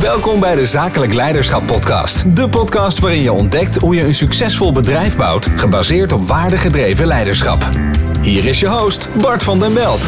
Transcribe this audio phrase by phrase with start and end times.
[0.00, 2.36] Welkom bij de Zakelijk Leiderschap Podcast.
[2.36, 7.70] De podcast waarin je ontdekt hoe je een succesvol bedrijf bouwt, gebaseerd op waardegedreven leiderschap.
[8.22, 10.00] Hier is je host, Bart van den Belt.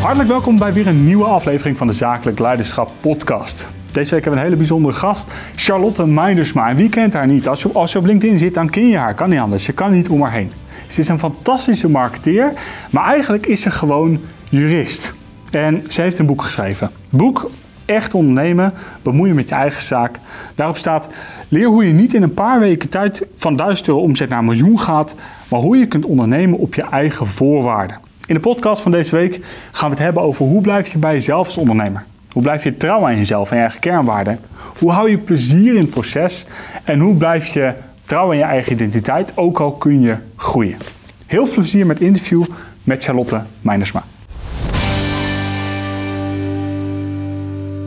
[0.00, 3.66] Hartelijk welkom bij weer een nieuwe aflevering van de Zakelijk Leiderschap Podcast.
[3.92, 5.26] Deze week hebben we een hele bijzondere gast,
[5.56, 6.68] Charlotte Meindersma.
[6.68, 7.48] En wie kent haar niet?
[7.48, 9.14] Als je, als je op LinkedIn zit, dan ken je haar.
[9.14, 9.66] Kan niet anders.
[9.66, 10.52] Je kan niet om haar heen.
[10.88, 12.52] Ze is een fantastische marketeer,
[12.90, 15.12] maar eigenlijk is ze gewoon jurist.
[15.50, 16.90] En ze heeft een boek geschreven.
[17.10, 17.50] Boek
[17.84, 18.72] Echt ondernemen,
[19.02, 20.18] bemoeien met je eigen zaak.
[20.54, 21.08] Daarop staat:
[21.48, 24.44] leer hoe je niet in een paar weken tijd van 1000 euro omzet naar een
[24.44, 25.14] miljoen gaat,
[25.48, 27.98] maar hoe je kunt ondernemen op je eigen voorwaarden.
[28.26, 29.40] In de podcast van deze week
[29.70, 32.04] gaan we het hebben over hoe blijf je bij jezelf als ondernemer.
[32.32, 34.40] Hoe blijf je trouw aan jezelf en je eigen kernwaarden?
[34.78, 36.46] Hoe hou je plezier in het proces?
[36.84, 40.76] En hoe blijf je trouw aan je eigen identiteit, ook al kun je groeien?
[41.26, 42.44] Heel veel plezier met interview
[42.82, 44.04] met Charlotte Meinersma.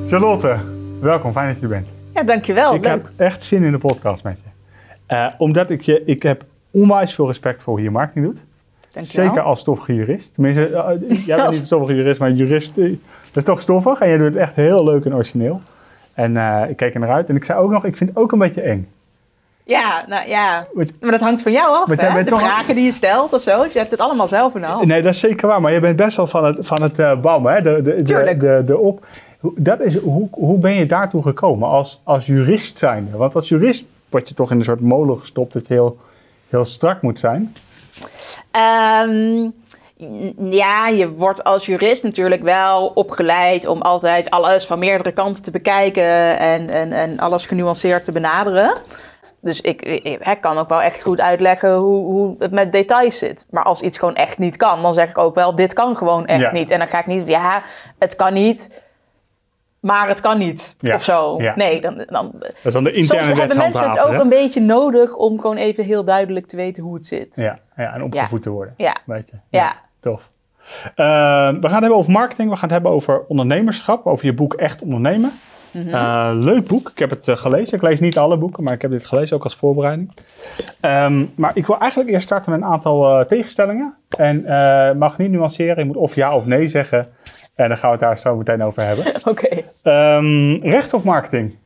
[0.07, 0.57] Charlotte,
[1.01, 1.87] welkom, fijn dat je er bent.
[2.13, 2.73] Ja, dankjewel.
[2.73, 2.91] ik Leuk.
[2.91, 4.49] heb echt zin in de podcast met je.
[5.05, 8.43] Eh, omdat ik je, ik heb onwijs veel respect voor hoe je marketing doet.
[8.91, 9.25] Dankjewel.
[9.27, 10.33] Zeker als stoffige jurist.
[10.33, 12.83] Tenminste, eh, jij bent niet een stoffige jurist, maar jurist, eh,
[13.21, 13.99] dat is toch stoffig.
[13.99, 15.61] En jij doet het echt heel leuk en origineel.
[16.13, 16.37] En
[16.69, 17.29] ik keek er naar uit.
[17.29, 18.87] En ik zei ook nog, ik vind het ook een beetje eng.
[19.63, 20.67] Ja, nou ja.
[21.01, 22.23] Maar dat hangt van jou af, hè?
[22.23, 23.63] De toch- vragen die je stelt of zo.
[23.63, 24.85] Dus je hebt het allemaal zelf in de hand.
[24.85, 25.61] Nee, dat is zeker waar.
[25.61, 27.61] Maar je bent best wel van het, van het bam, hè?
[27.61, 28.03] De, de,
[28.37, 29.05] de, de op.
[29.39, 33.17] Hoe- Dat is, hoe, hoe ben je daartoe gekomen als, als jurist zijnde?
[33.17, 35.97] Want als jurist word je toch in een soort molen gestopt dat je heel,
[36.49, 37.53] heel strak moet zijn.
[38.51, 39.49] Ehm,
[40.51, 45.51] ja, je wordt als jurist natuurlijk wel opgeleid om altijd alles van meerdere kanten te
[45.51, 48.73] bekijken en, en, en alles genuanceerd te benaderen.
[49.41, 53.17] Dus ik, ik, ik kan ook wel echt goed uitleggen hoe, hoe het met details
[53.17, 53.45] zit.
[53.49, 56.25] Maar als iets gewoon echt niet kan, dan zeg ik ook wel, dit kan gewoon
[56.25, 56.51] echt Ja.
[56.51, 56.71] niet.
[56.71, 57.63] En dan ga ik niet, ja,
[57.99, 58.81] het kan niet,
[59.79, 60.75] maar het kan niet.
[60.79, 60.95] Ja.
[60.95, 61.41] Of zo.
[61.41, 61.53] Ja.
[61.55, 64.19] Nee, dan, dan, Dat is dan de interne Soms hebben mensen het ook hè?
[64.19, 67.35] een beetje nodig om gewoon even heel duidelijk te weten hoe het zit.
[67.35, 68.73] Ja, ja, en opgevoed te worden.
[68.77, 68.97] Ja.
[69.05, 69.35] Weet je.
[69.49, 69.75] Ja.
[69.99, 70.29] Tof.
[70.83, 74.33] Eh, we gaan het hebben over marketing, we gaan het hebben over ondernemerschap, over je
[74.33, 75.31] boek Echt Ondernemen.
[75.71, 75.93] Mhm.
[75.93, 77.75] Eh, leuk boek, ik heb het eh, gelezen.
[77.75, 80.11] Ik lees niet alle boeken, maar ik heb dit gelezen ook als voorbereiding.
[80.79, 83.93] Ehm, maar ik wil eigenlijk eerst starten met een aantal eh, tegenstellingen.
[84.17, 84.45] En
[84.97, 87.07] mag niet nuanceren, je moet of ja of nee zeggen.
[87.57, 89.05] En dan gaan we het daar zo meteen over hebben.
[89.31, 89.63] Oké.
[89.81, 91.57] Ehm, recht of marketing?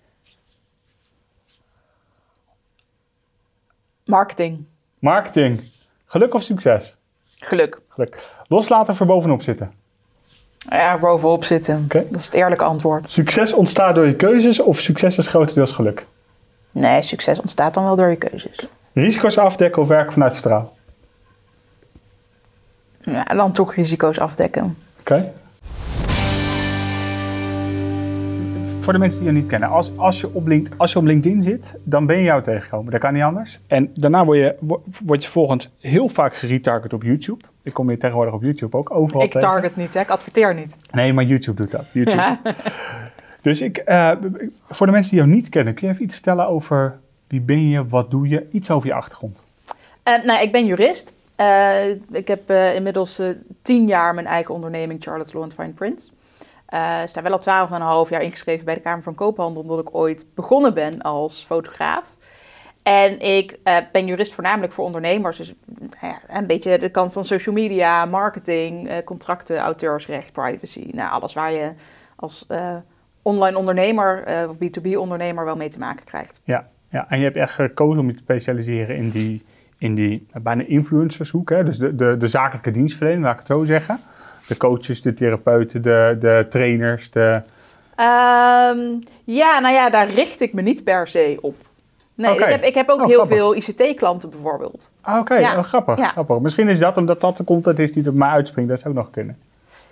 [4.05, 4.65] Marketing.
[4.99, 5.61] Marketing.
[6.05, 6.97] Geluk of succes?
[7.39, 7.79] Geluk.
[7.87, 8.29] Geluk.
[8.47, 9.73] Loslaten er bovenop zitten?
[10.57, 11.87] Ja, bovenop zitten.
[11.87, 13.09] Dat is het eerlijke antwoord.
[13.09, 16.05] Succes ontstaat door je keuzes of succes is grotendeels geluk?
[16.71, 18.67] Nee, succes ontstaat dan wel door je keuzes.
[18.93, 20.69] Risico's afdekken of werken vanuit vertrouwen?
[23.01, 24.77] Ja, dan toch risico's afdekken.
[24.99, 25.33] Oké.
[28.81, 31.05] Voor de mensen die je niet kennen, als, als, je op Link, als je op
[31.05, 32.91] LinkedIn zit, dan ben je jou tegengekomen.
[32.91, 33.59] Dat kan niet anders.
[33.67, 37.43] En daarna word je, wo- word je volgens heel vaak geretarget op YouTube.
[37.63, 39.47] Ik kom je tegenwoordig op YouTube ook overal Ik tegen.
[39.49, 39.99] target niet, hè?
[39.99, 40.75] ik adverteer niet.
[40.91, 41.85] Nee, maar YouTube doet dat.
[41.93, 42.17] YouTube.
[42.17, 42.39] Ja.
[43.41, 44.11] Dus ik, eh,
[44.69, 47.69] voor de mensen die jou niet kennen, kun je even iets vertellen over wie ben
[47.69, 49.41] je, wat doe je, iets over je achtergrond.
[50.03, 51.13] Eh, nou, ik ben jurist.
[51.35, 53.21] Eh, ik heb inmiddels
[53.61, 56.11] tien jaar mijn eigen onderneming Charlotte's Law Fine Prints.
[56.71, 59.61] Eh sta wel al twaalf en een half jaar ingeschreven bij de Kamer van Koophandel,
[59.61, 62.15] omdat ik ooit begonnen ben als fotograaf.
[62.83, 65.37] En ik eh, ben jurist voornamelijk voor ondernemers.
[65.37, 65.53] Dus
[66.01, 70.89] nou een beetje de kant van social media, marketing, eh, contracten, auteursrecht, privacy.
[70.91, 71.71] Nou, alles waar je
[72.15, 72.47] als
[73.21, 76.41] online ondernemer of B2B ondernemer wel mee te maken krijgt.
[76.43, 79.45] Ja, ja, en je hebt echt gekozen om je te specialiseren in die,
[79.77, 81.49] in die bijna influencershoek.
[81.49, 81.63] Hè?
[81.63, 83.99] Dus de, de, de zakelijke dienstverlening, laat ik het zo zeggen.
[84.51, 87.41] De coaches, de therapeuten, de, de trainers, de...
[87.95, 88.79] Ehm,
[89.23, 91.55] ja, nou ja, daar richt ik me niet per se op.
[92.15, 93.37] Nee, ik, heb, ik heb ook Oh, heel grappig.
[93.37, 94.89] veel ICT-klanten bijvoorbeeld.
[95.01, 95.57] Ah, oké, Ja.
[95.57, 96.07] oh, grappig, Ja.
[96.07, 96.39] grappig.
[96.39, 98.69] Misschien is dat omdat dat de content is die er mij uitspringt.
[98.69, 99.37] Dat zou ook nog kunnen.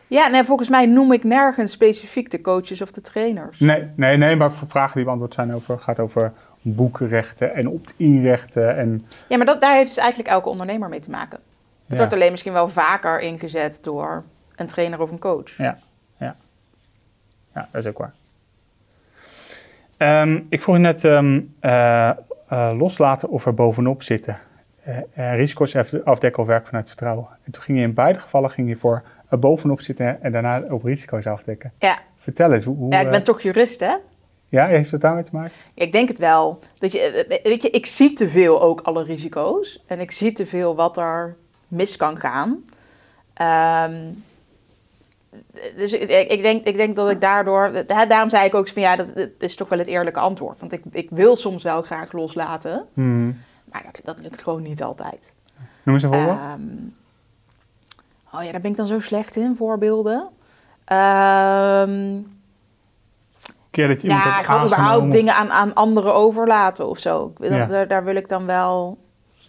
[0.07, 3.59] Ja, nee, volgens mij noem ik nergens specifiek de coaches of de trainers.
[3.59, 6.31] Nee, nee, nee, maar voor vragen die beantwoord zijn over, gaat over
[6.61, 8.77] boekenrechten en opt-in rechten.
[8.77, 11.39] En, Ja, maar dat, daar heeft dus eigenlijk elke ondernemer mee te maken.
[11.87, 11.97] Het Ja.
[11.97, 14.23] wordt alleen misschien wel vaker ingezet door
[14.59, 15.57] een trainer of een coach.
[15.57, 15.77] ja,
[16.17, 16.35] ja.
[17.53, 18.13] ja, dat is ook waar.
[19.97, 22.15] Ehm, ik vroeg je net ehm, eh, eh,
[22.77, 24.37] loslaten of er bovenop zitten.
[25.13, 27.27] Eh, risico's af- afdekken of werk vanuit vertrouwen.
[27.43, 30.63] En toen ging je in beide gevallen ging je voor er bovenop zitten en daarna
[30.69, 31.71] op risico's afdekken.
[31.79, 33.95] Ja, Vertel eens, hoe, hoe, ja ik ben toch jurist, hè?
[34.49, 35.51] ja, heeft het daarmee te maken?
[35.73, 36.59] Ik denk het wel.
[36.77, 39.83] Dat je, weet je, ik zie te veel ook alle risico's.
[39.87, 41.35] En ik zie te veel wat er
[41.67, 42.63] mis kan gaan.
[43.33, 43.95] Ehm,
[45.75, 47.71] dus ik, denk, ik denk dat ik daardoor...
[48.07, 50.59] Daarom zei ik ook van ja, dat, dat is toch wel het eerlijke antwoord.
[50.59, 52.85] Want ik, ik wil soms wel graag loslaten.
[52.93, 53.37] Hmm.
[53.71, 55.33] Maar dat, dat lukt gewoon niet altijd.
[55.83, 56.37] Noem eens een voorbeeld.
[56.37, 56.61] Ehm,
[58.33, 60.29] oh ja, daar ben ik dan zo slecht in, voorbeelden.
[63.71, 67.33] Keer dat je ja, gewoon überhaupt dingen aan, aan anderen overlaten of zo.
[67.37, 67.65] Ja.
[67.65, 68.97] daar, daar wil ik dan wel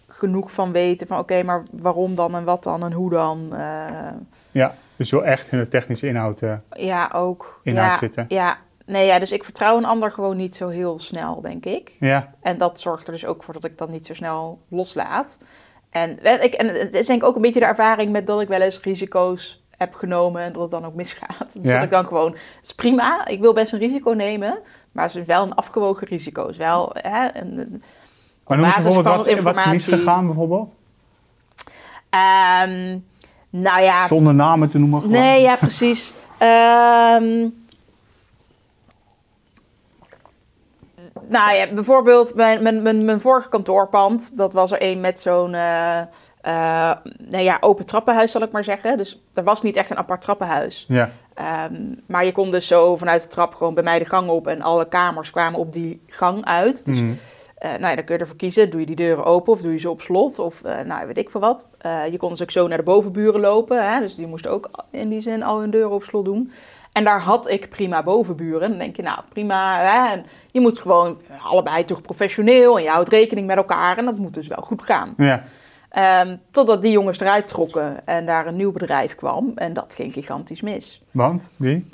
[0.07, 1.07] genoeg van weten.
[1.07, 3.55] Van oké, maar waarom dan en wat dan en hoe dan?
[3.55, 4.07] Eh,
[4.51, 6.41] Ja, dus wel echt in de technische inhoud.
[6.41, 7.59] eh, ja, ook.
[7.63, 8.25] Inhoud ja, zitten.
[8.27, 8.57] Ja.
[8.85, 11.91] Nee, ja, dus ik vertrouw een ander gewoon niet zo heel snel, denk ik.
[11.99, 15.37] ja, En dat zorgt er dus ook voor dat ik dan niet zo snel loslaat.
[15.89, 18.41] En, eh, ik, en het is denk ik ook een beetje de ervaring met dat
[18.41, 21.53] ik wel eens risico's heb genomen en dat het dan ook misgaat.
[21.53, 21.73] Dus Ja.
[21.75, 24.59] dat ik dan gewoon, het is prima, ik wil best een risico nemen,
[24.91, 26.41] maar het is wel een afgewogen risico.
[26.41, 27.83] Het is wel hè, een, een-
[28.47, 30.73] maar noem eens bijvoorbeeld wat, wat is misgegaan bijvoorbeeld.
[32.09, 32.97] Ehm,
[33.51, 35.17] nou ja, Zonder namen te noemen gewoon.
[35.17, 36.13] Nee, ja, precies.
[36.37, 37.47] Ehm,
[41.27, 44.29] nou ja, bijvoorbeeld mijn, mijn, mijn, mijn vorige kantoorpand.
[44.33, 46.01] Dat was er een met zo'n eh,
[47.17, 48.97] nou ja, open trappenhuis, zal ik maar zeggen.
[48.97, 50.85] Dus er was niet echt een apart trappenhuis.
[50.87, 51.73] Ja, Ehm,
[52.07, 54.47] maar je kon dus zo vanuit de trap gewoon bij mij de gang op.
[54.47, 56.85] En alle kamers kwamen op die gang uit.
[56.85, 57.13] Dus Mhm.
[57.61, 58.69] Eh, nou ja, dan kun je ervoor kiezen.
[58.69, 60.39] Doe je die deuren open of doe je ze op slot?
[60.39, 61.65] Of eh, nou, weet ik veel wat.
[61.77, 63.91] Eh, je kon dus ook zo naar de bovenburen lopen.
[63.91, 63.99] Hè?
[63.99, 66.51] Dus die moesten ook in die zin al hun deuren op slot doen.
[66.91, 68.69] En daar had ik prima bovenburen.
[68.69, 69.79] Dan denk je, nou prima.
[69.79, 70.13] Hè?
[70.13, 72.77] En je moet gewoon allebei toch professioneel.
[72.77, 73.97] En je houdt rekening met elkaar.
[73.97, 75.13] En dat moet dus wel goed gaan.
[75.17, 75.43] ja.
[75.89, 79.51] Ehm, totdat die jongens eruit trokken en daar een nieuw bedrijf kwam.
[79.55, 81.01] En dat ging gigantisch mis.
[81.11, 81.89] Want, wie?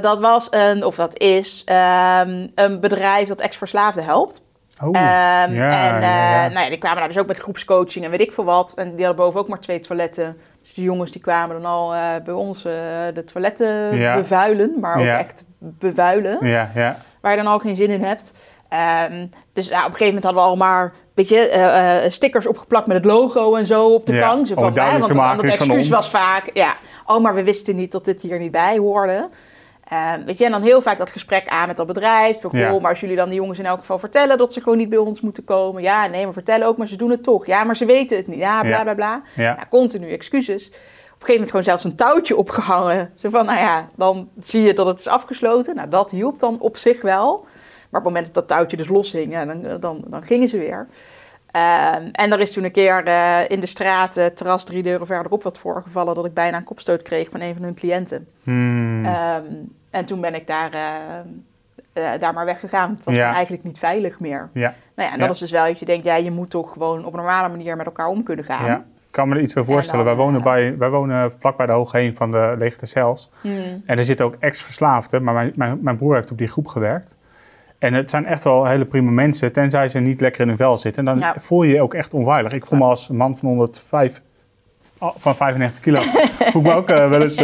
[0.00, 4.40] Dat was een, of dat is, ehm, een bedrijf dat ex-verslaafden helpt.
[4.82, 6.48] Oh, Ehm, ja, en ja, eh, ja.
[6.48, 8.72] Nou ja, die kwamen daar dus ook met groepscoaching en weet ik veel wat.
[8.76, 10.36] En die hadden boven ook maar twee toiletten.
[10.62, 12.72] Dus die jongens die kwamen dan al eh, bij ons eh,
[13.14, 14.14] de toiletten Ja.
[14.16, 15.18] bevuilen, maar ook Ja.
[15.18, 16.96] echt bevuilen, Ja, ja.
[17.20, 18.32] waar je dan al geen zin in hebt.
[18.68, 22.86] Ehm, dus nou, op een gegeven moment hadden we al maar weet je, stickers opgeplakt
[22.86, 24.46] met het logo en zo op de Ja, gang.
[24.46, 26.74] Zo om van, hè, want, want het excuus was vaak, ja,
[27.06, 29.28] oh, maar we wisten niet dat dit hier niet bij hoorde.
[29.88, 32.40] Eh, weet je, en dan heel vaak dat gesprek aan met dat bedrijf.
[32.40, 32.78] Van, Ja.
[32.78, 34.98] maar als jullie dan de jongens in elk geval vertellen dat ze gewoon niet bij
[34.98, 35.82] ons moeten komen.
[35.82, 37.46] Ja, nee, maar vertellen ook, maar ze doen het toch.
[37.46, 38.38] Ja, maar ze weten het niet.
[38.38, 38.82] Ja, bla Ja.
[38.82, 39.22] bla bla.
[39.36, 39.54] Ja.
[39.54, 40.66] Nou, continu excuses.
[40.66, 40.80] Op een
[41.26, 43.12] gegeven moment gewoon zelfs een touwtje opgehangen.
[43.14, 45.74] Zo van, nou ja, dan zie je dat het is afgesloten.
[45.74, 47.46] Nou, dat hielp dan op zich wel.
[47.90, 50.58] Maar op het moment dat dat touwtje dus loshing, ja, dan, dan, dan gingen ze
[50.58, 50.88] weer.
[51.50, 55.06] Ehm, en er is toen een keer eh, in de straat, eh, terras drie deuren
[55.06, 58.28] verderop, wat voorgevallen dat ik bijna een kopstoot kreeg van een van hun cliënten.
[58.42, 59.04] Hmm.
[59.04, 59.44] Ehm,
[59.90, 62.90] en toen ben ik daar, eh, daar maar weggegaan.
[62.96, 63.32] Het was Ja.
[63.32, 64.48] eigenlijk niet veilig meer.
[64.52, 64.74] ja.
[64.94, 65.34] Nou ja, en dat Ja.
[65.34, 67.76] is dus wel dat je denkt, ja, je moet toch gewoon op een normale manier
[67.76, 68.64] met elkaar om kunnen gaan.
[68.64, 70.04] Ja, ik kan me er iets bij voorstellen.
[70.04, 73.30] dan, wij, wonen bij, wij wonen vlak bij de Hoogheen van de Leegte Cels.
[73.40, 73.82] Hmm.
[73.86, 77.16] En er zitten ook ex-verslaafden, maar mijn, mijn, mijn broer heeft op die groep gewerkt.
[77.78, 80.76] En het zijn echt wel hele prima mensen, tenzij ze niet lekker in hun vel
[80.78, 81.08] zitten.
[81.08, 81.34] En dan Ja.
[81.40, 82.52] voel je je ook echt onveilig.
[82.52, 84.22] Ik voel me als man van 105,
[84.98, 86.00] oh, van 95 kilo,
[86.52, 87.36] voel ik me ook wel eens,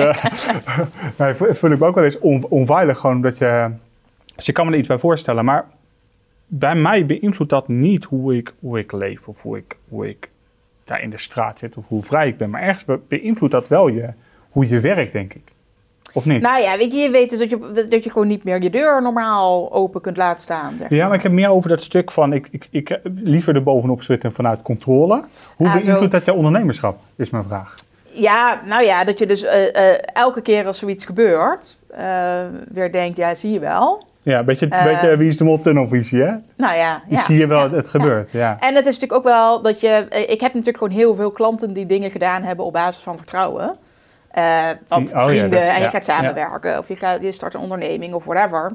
[1.18, 2.98] nee, voel ik me ook wel eens on- onveilig.
[2.98, 3.70] Gewoon omdat je,
[4.36, 5.44] dus je kan me er iets bij voorstellen.
[5.44, 5.64] Maar
[6.46, 10.28] bij mij beïnvloedt dat niet hoe ik, hoe ik leef of hoe ik, hoe ik
[10.84, 12.50] daar in de straat zit of hoe vrij ik ben.
[12.50, 14.08] Maar ergens be- beïnvloedt dat wel je,
[14.50, 15.52] hoe je werkt, denk ik.
[16.16, 16.42] Of niet?
[16.42, 18.70] Nou ja, weet je, je weet dus dat je, dat je gewoon niet meer je
[18.70, 20.74] deur normaal open kunt laten staan.
[20.78, 23.62] Zeg Ja, maar ik heb meer over dat stuk van ik, ik, ik liever er
[23.62, 25.22] bovenop zitten vanuit controle.
[25.56, 27.74] Hoe Ah, beïnvloedt dat jouw ondernemerschap, is mijn vraag.
[28.10, 32.06] Ja, nou ja, dat je dus eh, eh, elke keer als zoiets gebeurt, eh,
[32.68, 34.06] weer denkt, ja, zie je wel.
[34.22, 36.32] Ja, een beetje, beetje wie is de mol tunnelvisie, hè?
[36.56, 37.90] Nou ja, Die ja, zie je wel, ja, het ja.
[37.90, 38.30] gebeurt.
[38.30, 38.56] Ja.
[38.60, 41.72] En het is natuurlijk ook wel dat je, ik heb natuurlijk gewoon heel veel klanten
[41.72, 43.76] die dingen gedaan hebben op basis van vertrouwen.
[44.34, 47.32] Eh, want Oh ja, vrienden dat- en je ja, gaat samenwerken of je, gaat, je
[47.32, 48.72] start een onderneming of whatever.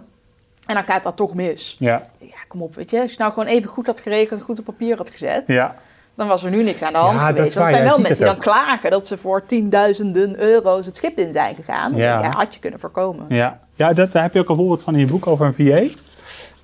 [0.68, 1.75] En dan gaat dat toch mis.
[1.80, 2.01] Ja.
[2.20, 3.01] Ja, kom op, weet je.
[3.01, 5.75] Als je nou gewoon even goed had geregeld en goed op papier had gezet, ja.
[6.16, 7.54] dan was er nu niks aan de hand Ja, dat geweest.
[7.54, 10.96] Want waar, er zijn wel mensen die dan klagen dat ze voor tienduizenden euro's het
[10.96, 11.96] schip in zijn gegaan.
[11.96, 12.30] Ja.
[12.32, 13.25] had je kunnen voorkomen.
[13.30, 15.54] Ja, ja dat, daar heb je ook een voorbeeld van in je boek over een
[15.54, 16.00] VA.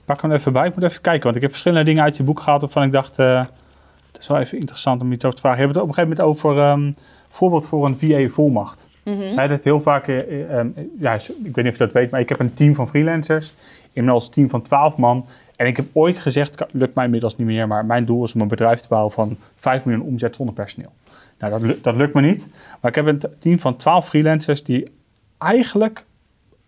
[0.06, 0.68] Pak hem even bij.
[0.68, 2.92] Ik moet even kijken, want ik heb verschillende dingen uit je boek gehaald waarvan ik
[2.92, 3.44] dacht, eh
[4.12, 5.60] dat is wel even interessant om iets over te vragen.
[5.60, 6.92] Je hebt het op een gegeven moment over ehm
[7.30, 8.85] voorbeeld voor een VA-volmacht.
[9.06, 9.36] Mhm.
[9.36, 10.68] Hij dat heel vaak, eh, eh, ehm,
[11.00, 13.56] ja, ik weet niet of je dat weet, maar ik heb een team van freelancers.
[13.94, 15.26] Inmiddels een team van 12 man.
[15.56, 18.42] En ik heb ooit gezegd, lukt mij inmiddels niet meer, maar mijn doel is om
[18.42, 20.92] een bedrijf te bouwen van 5 miljoen omzet zonder personeel.
[21.40, 22.48] Nou, dat, dat lukt me niet.
[22.82, 24.88] Maar ik heb een team van 12 freelancers die
[25.38, 26.06] eigenlijk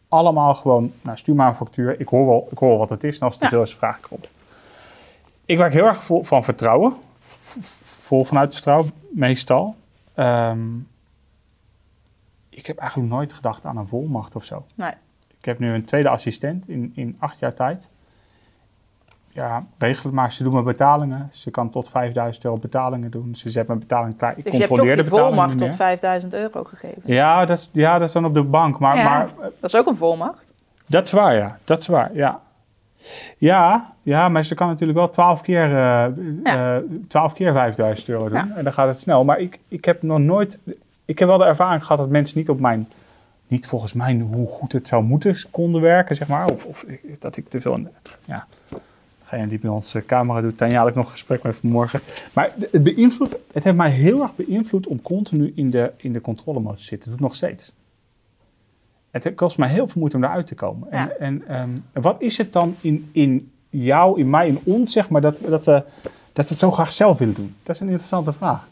[0.08, 3.04] allemaal gewoon, nou stuur maar een factuur, ik hoor wel, ik hoor wel wat het
[3.04, 4.28] is en als het te veel is, vraag ik erop.
[5.46, 6.94] Ik werk heel erg vol, van vertrouwen,
[7.84, 9.76] vol vanuit vertrouwen, meestal.
[10.14, 10.60] Ehm,
[12.58, 14.66] ik heb eigenlijk nooit gedacht aan een volmacht of zo.
[14.76, 14.92] Nee.
[15.40, 17.90] Ik heb nu een tweede assistent in, in acht jaar tijd.
[19.30, 20.32] Ja, regel maar.
[20.32, 21.30] Ze doen mijn betalingen.
[21.32, 23.36] Ze kan tot 5000 euro betalingen doen.
[23.36, 24.38] Ze zet mijn betaling klaar.
[24.38, 25.72] Ik Dus je hebt controleer de volmacht tot meer.
[25.74, 27.02] 5000 euro gegeven.
[27.06, 28.80] Ja dat, is, ja, dat is dan op de bank.
[28.80, 29.04] Maar, Ja.
[29.04, 30.54] maar eh, Dat is ook een volmacht.
[30.86, 31.58] dat is waar, ja.
[31.64, 32.42] Dat is waar, ja.
[33.38, 36.06] Ja, ja maar ze kan natuurlijk wel 12 keer, eh
[36.44, 36.76] Ja.
[36.76, 38.48] eh, 12 keer 5000 euro doen.
[38.48, 38.56] Ja.
[38.56, 39.24] En dan gaat het snel.
[39.24, 40.60] Maar ik, ik heb nog nooit...
[41.08, 42.90] Ik heb wel de ervaring gehad dat mensen niet op mijn...
[43.48, 46.52] Niet volgens mij hoe goed het zou moeten konden werken, zeg maar.
[46.52, 46.86] Of, of
[47.20, 47.80] dat ik te veel...
[48.26, 48.48] Ja,
[49.20, 52.00] degene die bij ons eh, camera doet, Tanja had ik nog een gesprek met vanmorgen.
[52.34, 53.36] Maar het beïnvloedt...
[53.54, 57.10] Het heeft mij heel erg beïnvloed om continu in de, in de controlemodus te zitten.
[57.10, 57.74] Dat doe ik nog steeds.
[59.12, 60.88] Het kost mij heel veel moeite om daaruit te komen.
[60.92, 61.10] Ja.
[61.10, 65.10] En, en ehm, wat is het dan in, in jou, in mij, in ons, zeg
[65.10, 65.84] maar, dat, dat, we,
[66.34, 67.56] dat we het zo graag zelf willen doen?
[67.64, 68.68] Dat is een interessante vraag.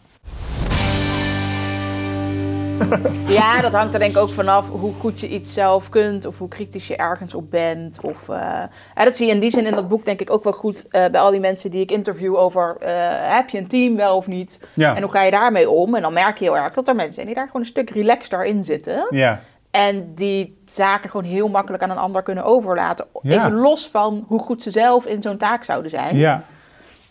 [3.28, 6.38] Ja, dat hangt er denk ik ook vanaf hoe goed je iets zelf kunt of
[6.38, 8.00] hoe kritisch je ergens op bent.
[8.02, 8.64] Of, eh,
[8.96, 10.88] ja, dat zie je in die zin in dat boek denk ik ook wel goed
[10.88, 12.94] eh, bij al die mensen die ik interview over eh,
[13.36, 14.96] heb je een team wel of niet Ja.
[14.96, 15.96] en hoe ga je daarmee om.
[15.96, 17.90] En dan merk je heel erg dat er mensen zijn die daar gewoon een stuk
[17.90, 19.08] relaxter in zitten.
[19.10, 19.40] Ja.
[19.72, 23.06] En die zaken gewoon heel makkelijk aan een ander kunnen overlaten.
[23.24, 26.18] Even los van hoe goed ze zelf in zo'n taak zouden zijn.
[26.18, 26.44] Ja.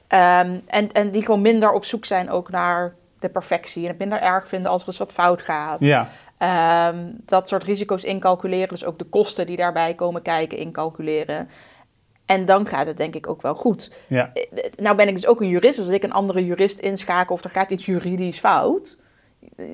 [0.07, 2.95] Ehm, en, en die gewoon minder op zoek zijn ook naar
[3.25, 3.83] de perfectie.
[3.83, 5.81] En het minder erg vinden als er eens wat fout gaat.
[5.81, 6.09] Ja.
[6.39, 8.69] Ehm, dat soort risico's incalculeren.
[8.69, 11.49] Dus ook de kosten die daarbij komen kijken incalculeren.
[12.27, 13.93] En dan gaat het denk ik ook wel goed.
[14.07, 14.31] Ja.
[14.35, 15.77] Eh, Nou ben ik dus ook een jurist.
[15.77, 18.99] Dus als ik een andere jurist inschakel of er gaat iets juridisch fout...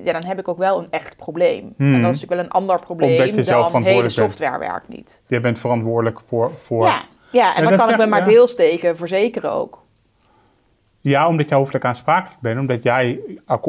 [0.03, 1.73] Ja, dan heb ik ook wel een echt probleem.
[1.77, 1.93] Hmm.
[1.93, 5.21] En dat is natuurlijk wel een ander probleem je zelf dan hele software werkt niet.
[5.27, 6.51] Jij bent verantwoordelijk voor...
[6.57, 6.83] voor...
[6.83, 9.80] Ja, ja, en Ja, dan kan ik me maar deels tegen verzekeren ook.
[11.01, 12.59] Ja, omdat jij hoofdelijk aansprakelijk bent.
[12.59, 13.19] Omdat jij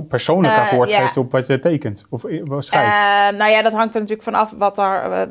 [0.09, 1.01] persoonlijk Eh, akkoord ja.
[1.01, 2.05] geeft op wat je tekent.
[2.09, 3.33] Of eh, schrijft.
[3.33, 5.29] Eh, nou ja, dat hangt er natuurlijk vanaf wat, er,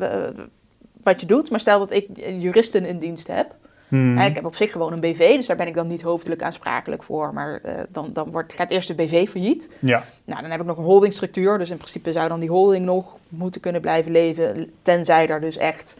[1.04, 1.50] wat je doet.
[1.50, 2.08] Maar stel dat ik
[2.40, 3.56] juristen in dienst heb.
[3.88, 4.18] Hmm.
[4.18, 7.04] Ik heb op zich gewoon een BV, dus daar ben ik dan niet hoofdelijk aansprakelijk
[7.04, 7.34] voor.
[7.34, 9.70] Maar dan, dan wordt, gaat eerst de BV failliet.
[9.80, 10.04] Ja.
[10.26, 11.58] Nou, dan heb ik nog een holdingstructuur.
[11.58, 14.72] Dus in principe zou dan die holding nog moeten kunnen blijven leven.
[14.82, 15.98] Tenzij er dus echt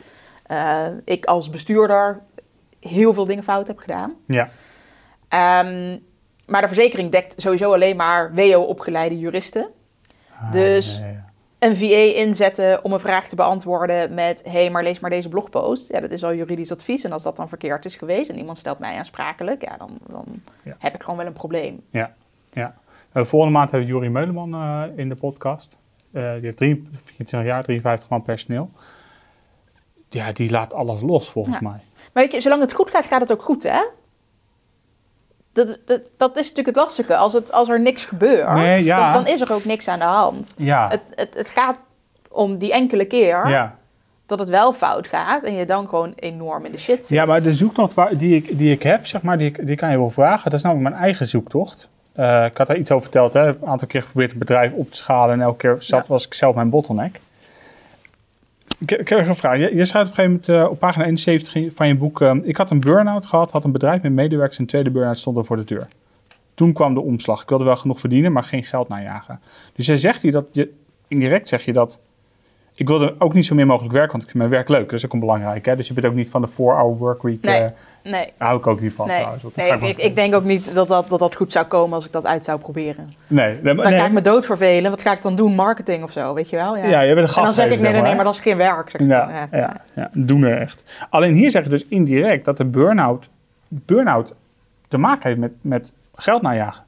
[1.04, 2.20] ik als bestuurder
[2.80, 4.14] heel veel dingen fout heb gedaan.
[4.26, 4.50] Ja.
[5.32, 5.98] Ehm,
[6.46, 9.68] maar de verzekering dekt sowieso alleen maar WO-opgeleide juristen.
[10.42, 11.30] Ah, Dus- ja, ja, ja.
[11.60, 14.42] Een VA inzetten om een vraag te beantwoorden met...
[14.44, 15.90] hé, hey, maar lees maar deze blogpost.
[15.92, 17.04] Ja, dat is al juridisch advies.
[17.04, 19.64] En als dat dan verkeerd is geweest en iemand stelt mij aansprakelijk...
[19.64, 20.26] ja, dan, dan
[20.64, 20.76] Ja.
[20.80, 21.82] heb ik gewoon wel een probleem.
[21.92, 22.14] Ja,
[22.52, 22.76] ja.
[23.14, 25.78] Uh, volgende maand hebben we Jori Meuleman eh, in de podcast.
[26.12, 28.72] Eh, die heeft drie- 24 jaar, 53 man personeel.
[30.10, 31.80] Ja, die laat alles los volgens mij.
[32.14, 33.82] Maar weet je, zolang het goed gaat, gaat het ook goed, hè?
[35.54, 37.16] Dat, dat, dat is natuurlijk het lastige.
[37.16, 39.14] Als, het, als er niks gebeurt, Nee, ja.
[39.14, 40.54] dan, dan is er ook niks aan de hand.
[40.58, 41.76] Ja, Het, het, het gaat
[42.30, 43.76] om die enkele keer ja.
[44.26, 45.44] dat het wel fout gaat...
[45.44, 47.18] en je dan gewoon enorm in de shit zit.
[47.18, 49.76] ja maar de zoektocht waar, die, ik, die ik heb, zeg maar, die, ik- die
[49.76, 50.44] kan je wel vragen.
[50.52, 51.90] Dat is namelijk mijn eigen zoektocht.
[52.14, 53.34] Eh, ik had daar iets over verteld.
[53.34, 53.48] Hè.
[53.48, 55.34] Een aantal keer geprobeerd het bedrijf op te schalen.
[55.34, 57.20] En elke keer zat, was ik zelf mijn bottleneck.
[58.82, 59.58] Ik, ik heb een vraag.
[59.58, 62.22] Je, je op een gegeven moment eh, op pagina 71 van je boek...
[62.22, 64.58] eh, ik had een burn-out gehad, had een bedrijf met medewerkers...
[64.58, 65.88] en tweede burn-out stond er voor de deur.
[66.54, 67.42] Toen kwam de omslag.
[67.42, 69.40] Ik wilde wel genoeg verdienen, maar geen geld najagen.
[69.74, 70.74] Dus jij zegt hier dat je...
[71.08, 72.02] Indirect zeg je dat...
[72.82, 74.84] Ik wilde ook niet zo meer mogelijk werken, want ik vind mijn werk leuk.
[74.90, 75.66] Dat is ook een belangrijk.
[75.66, 75.76] Hè?
[75.76, 77.44] Dus je bent ook niet van de 4-hour workweek.
[77.44, 77.62] Nee.
[77.62, 77.70] eh,
[78.04, 79.44] Nee, daar hou ik ook niet van nee, trouwens.
[79.56, 82.06] nee ik, maar- ik denk ook niet dat dat, dat dat goed zou komen als
[82.06, 83.14] ik dat uit zou proberen.
[83.28, 84.92] Nee, nee, maar- Dan ga ik me dood vervelen.
[84.92, 85.56] Wat ga ik dan doen?
[85.56, 86.78] Marketing of zo, weet je wel?
[86.78, 87.38] Ja, Ja, je bent een gast.
[87.38, 88.90] en dan zeg ik, nee, nee, nee, maar dat is geen werk.
[88.90, 89.18] Zeg ik dan.
[89.30, 90.84] Ja, ja, ja, doen er echt.
[91.10, 93.30] Alleen hier zeg je dus indirect dat de burn-out,
[93.68, 94.34] burn-out
[94.88, 96.84] te maken heeft met, met geld najagen.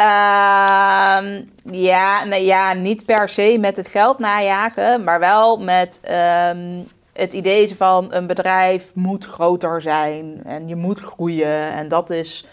[0.00, 6.82] Ehm, ja, nee, ja, niet per se met het geld najagen, maar wel met ehm,
[7.12, 11.72] het idee van een bedrijf moet groter zijn en je moet groeien.
[11.72, 12.46] En dat is,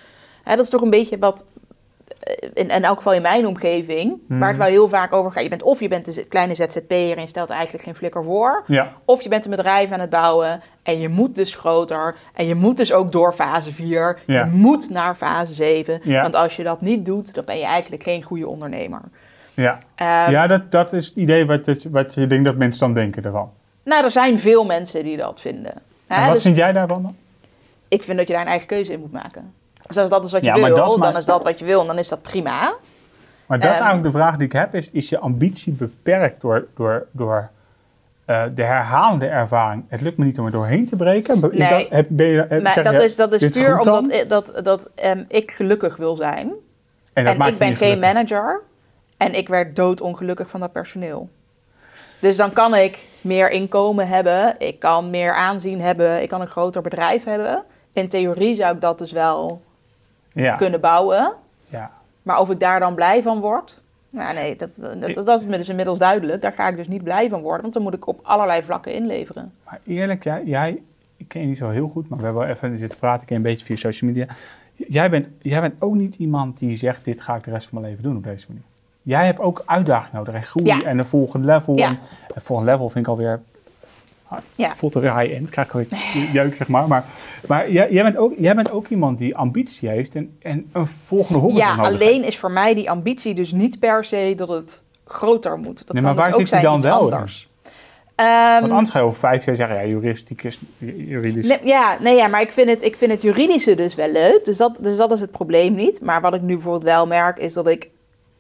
[0.44, 1.46] hè, dat is toch een beetje wat,
[2.54, 5.44] in, in elk geval in mijn omgeving, waar het wel heel vaak over gaat.
[5.44, 8.64] Je bent of je bent een kleine ZZP'er en je stelt eigenlijk geen flikker voor.
[8.68, 12.16] Ja, Of je bent een bedrijf aan het bouwen en je moet dus groter.
[12.34, 14.20] En je moet dus ook door fase 4.
[14.26, 14.46] Ja.
[14.46, 16.00] Je moet naar fase 7.
[16.04, 16.22] Ja.
[16.22, 19.02] Want als je dat niet doet, dan ben je eigenlijk geen goede ondernemer.
[19.54, 19.78] ja.
[19.96, 23.24] Ehm, ja dat, dat is het idee wat, wat je denkt dat mensen dan denken
[23.24, 23.52] ervan.
[23.84, 25.74] Nou, er zijn veel mensen die dat vinden.
[26.08, 27.16] Hè, En wat dus vind jij daarvan dan?
[27.88, 29.54] ik vind dat je daar een eigen keuze in moet maken.
[29.88, 31.66] Dus als dat is wat je Ja, maar wil, maar- dan is dat wat je
[31.66, 32.74] wil en dan is dat prima.
[33.46, 33.86] Maar dat is Ehm.
[33.86, 37.50] eigenlijk de vraag die ik heb, is, is je ambitie beperkt door, door, door
[38.26, 39.84] eh, de herhalende ervaring?
[39.88, 41.52] Het lukt me niet om er doorheen te breken.
[41.52, 41.70] Is Nee.
[41.70, 44.28] dat, heb, ben je, heb- Maar zeg dat is, dat is dit puur omdat i-
[44.28, 46.52] dat, dat, ehm, ik gelukkig wil zijn.
[47.14, 48.62] En, dat En maakt ik ben geen manager.
[49.18, 51.30] En ik werd doodongelukkig van dat personeel.
[52.20, 56.48] Dus dan kan ik meer inkomen hebben, ik kan meer aanzien hebben, ik kan een
[56.48, 57.64] groter bedrijf hebben.
[57.94, 59.62] In theorie zou ik dat dus wel
[60.44, 60.56] Ja.
[60.56, 61.34] kunnen bouwen.
[61.70, 61.92] ja.
[62.22, 63.82] Maar of ik daar dan blij van word?
[64.10, 66.42] Nou nee, dat, dat, dat is dus inmiddels duidelijk.
[66.42, 68.94] Daar ga ik dus niet blij van worden, want dan moet ik op allerlei vlakken
[68.94, 69.54] inleveren.
[69.66, 70.82] Maar eerlijk, jij, jij,
[71.18, 73.28] ik ken je niet zo heel goed, maar we hebben wel even zitten praten, ik
[73.28, 74.28] ken je een beetje via social media.
[74.74, 77.80] Jij bent, jij bent ook niet iemand die zegt, dit ga ik de rest van
[77.82, 78.64] mijn leven doen op deze manier.
[79.02, 80.84] Jij hebt ook uitdaging nodig en groei Ja.
[80.84, 81.78] en een volgende level.
[81.78, 81.88] Ja.
[81.88, 83.42] En een volgende level vind ik alweer,
[84.56, 84.76] Ja.
[84.76, 85.90] voelt er weer high-end, krijg ik
[86.34, 86.88] jeuk zeg maar.
[86.88, 87.06] Maar,
[87.48, 90.86] maar jij, jij, bent ook, jij bent ook iemand die ambitie heeft en, en een
[90.88, 94.82] volgende horizon Ja, alleen is voor mij die ambitie dus niet per se dat het
[95.06, 95.78] groter moet.
[95.86, 97.50] Dat Nee, maar waar dus zit die zijn dan wel anders.
[98.16, 101.48] Ehm, Want anders ga je over vijf jaar zeggen, ja, juristiek is juridisch.
[101.48, 104.46] Nee, ja, nee, ja, maar ik vind, het, ik vind het juridische dus wel leuk.
[104.46, 106.02] Dus dat, dus dat is het probleem niet.
[106.02, 107.90] Maar wat ik nu bijvoorbeeld wel merk, is dat ik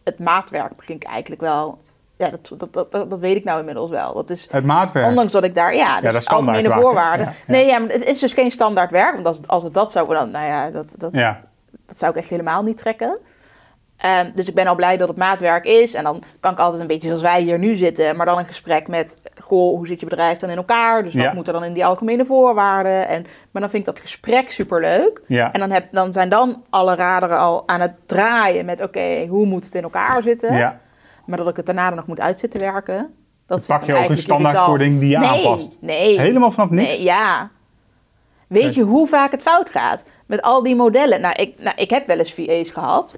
[0.03, 1.77] het maatwerk begin ik eigenlijk wel...
[2.17, 4.13] Ja, dat, dat, dat, dat, dat weet ik nou inmiddels wel.
[4.13, 5.05] Dat is, Het maatwerk.
[5.07, 7.25] ondanks dat ik daar, ja, dus dat is algemene voorwaarden.
[7.25, 7.51] Ja, ja.
[7.53, 9.13] Nee, ja, maar het is dus geen standaard werk.
[9.13, 11.13] Want als, het- als het dat zou worden, dan, nou ja, dat, dat,
[11.85, 13.17] dat zou ik echt helemaal niet trekken.
[13.97, 15.93] Ehm, dus ik ben al blij dat het maatwerk is.
[15.93, 18.45] En dan kan ik altijd een beetje zoals wij hier nu zitten, maar dan een
[18.45, 21.03] gesprek met: Goh, hoe zit je bedrijf dan in elkaar?
[21.03, 23.07] Dus wat moet er dan in die algemene voorwaarden?
[23.07, 25.21] En, maar dan vind ik dat gesprek superleuk.
[25.27, 25.51] ja.
[25.53, 29.45] En dan, heb, dan zijn dan alle raderen al aan het draaien met: Oké, hoe
[29.45, 30.53] moet het in elkaar zitten?
[30.55, 30.79] ja.
[31.27, 33.13] Maar dat ik het daarna nog moet uitzitten werken.
[33.45, 35.77] Dat pak je ook een standaardvoording die je aanpast?
[35.81, 36.19] Nee.
[36.19, 36.89] Helemaal vanaf niks?
[36.89, 37.49] Nee, ja.
[38.47, 40.03] Weet je hoe vaak het fout gaat?
[40.25, 41.21] Met al die modellen.
[41.21, 43.15] Nou ik, nou, ik heb wel eens VA's gehad.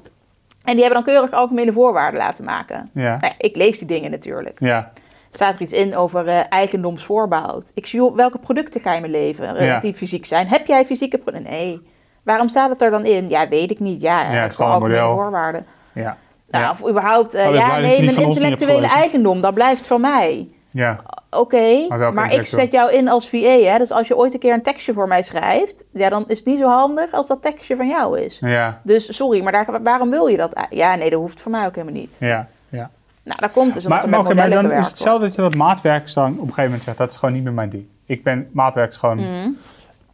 [0.63, 2.89] En die hebben dan keurig algemene voorwaarden laten maken.
[2.93, 3.17] Ja.
[3.21, 4.57] Nou, ik lees die dingen natuurlijk.
[4.59, 4.91] Ja.
[5.31, 7.71] Staat er iets in over eh, eigendomsvoorbehoud?
[7.73, 9.79] Ik zie, welke producten ga je me leveren eh, Ja.
[9.79, 10.47] die fysiek zijn?
[10.47, 11.51] Heb jij fysieke producten?
[11.51, 11.81] Nee.
[12.23, 13.29] Waarom staat het er dan in?
[13.29, 14.01] Ja, weet ik niet.
[14.01, 15.15] Ja, Ja, ja gewoon standaard algemene model.
[15.15, 15.65] voorwaarden.
[15.93, 16.17] Ja.
[16.51, 16.71] Nou, ja.
[16.71, 18.97] of überhaupt, eh, Oh, ja, nee, mijn intellectuele gelezen.
[18.97, 20.47] eigendom, dat blijft van mij.
[20.71, 20.99] ja.
[21.31, 23.77] Oké, Maar ik zet jou in als VA, hè?
[23.77, 26.47] dus als je ooit een keer een tekstje voor mij schrijft, ja, dan is het
[26.47, 28.37] niet zo handig als dat tekstje van jou is.
[28.41, 28.79] Ja.
[28.83, 30.65] Dus sorry, maar daar, waarom wil je dat?
[30.69, 32.17] Ja, nee, dat hoeft voor mij ook helemaal niet.
[32.19, 32.47] Ja.
[32.69, 32.89] ja.
[33.23, 35.55] Nou, dat komt dus omdat Maar, maar, maar dan is gewerkt hetzelfde dat je dat
[35.55, 37.85] maatwerk dan op een gegeven moment zegt, dat is gewoon niet meer mijn ding.
[38.05, 39.17] Ik ben, maatwerk is gewoon...
[39.17, 39.49] Mhm.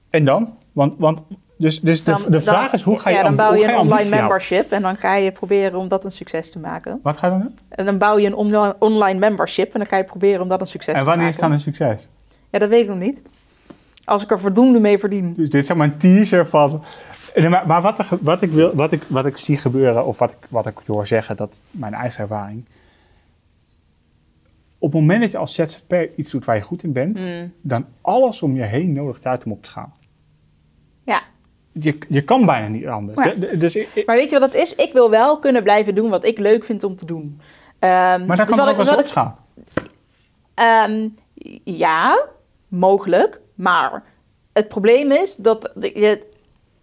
[0.09, 0.57] En dan?
[0.71, 1.19] Want, want
[1.57, 3.63] dus, dus de, Dan- de vraag dan- is, hoe ga je Ja, dan bouw je
[3.67, 6.99] een online membership en dan ga je proberen om dat een succes te maken.
[7.03, 7.59] Wat ga je dan doen?
[7.69, 10.67] En dan bouw je een online membership en dan ga je proberen om dat een
[10.67, 11.35] succes En te wanneer maken.
[11.35, 12.07] is het dan een succes?
[12.49, 13.21] Ja, dat weet ik nog niet.
[14.05, 15.33] Als ik er voldoende mee verdien.
[15.33, 16.83] Dus dit is zeg maar een teaser van...
[17.35, 20.19] Nee, maar maar wat, er, wat, ik wil, wat, ik, wat ik zie gebeuren, of
[20.19, 22.65] wat ik, wat ik hoor zeggen, dat is mijn eigen ervaring.
[24.79, 27.51] Op het moment dat je als ZZP'er iets doet waar je goed in bent, Mm.
[27.61, 29.93] dan alles om je heen nodigt uit om op te schalen.
[31.03, 31.21] Ja,
[31.79, 33.23] Je, je kan bijna niet anders.
[33.27, 33.33] Ja.
[33.33, 34.75] De- de- dus ik- Maar weet je wat het is?
[34.75, 37.39] Ik wil wel kunnen blijven doen wat ik leuk vind om te doen.
[37.79, 39.13] Ehm, maar dan dus kan het ook wel eens
[40.53, 41.07] ehm,
[41.63, 42.19] ja,
[42.67, 43.39] mogelijk.
[43.55, 44.03] Maar
[44.53, 46.25] het probleem is dat je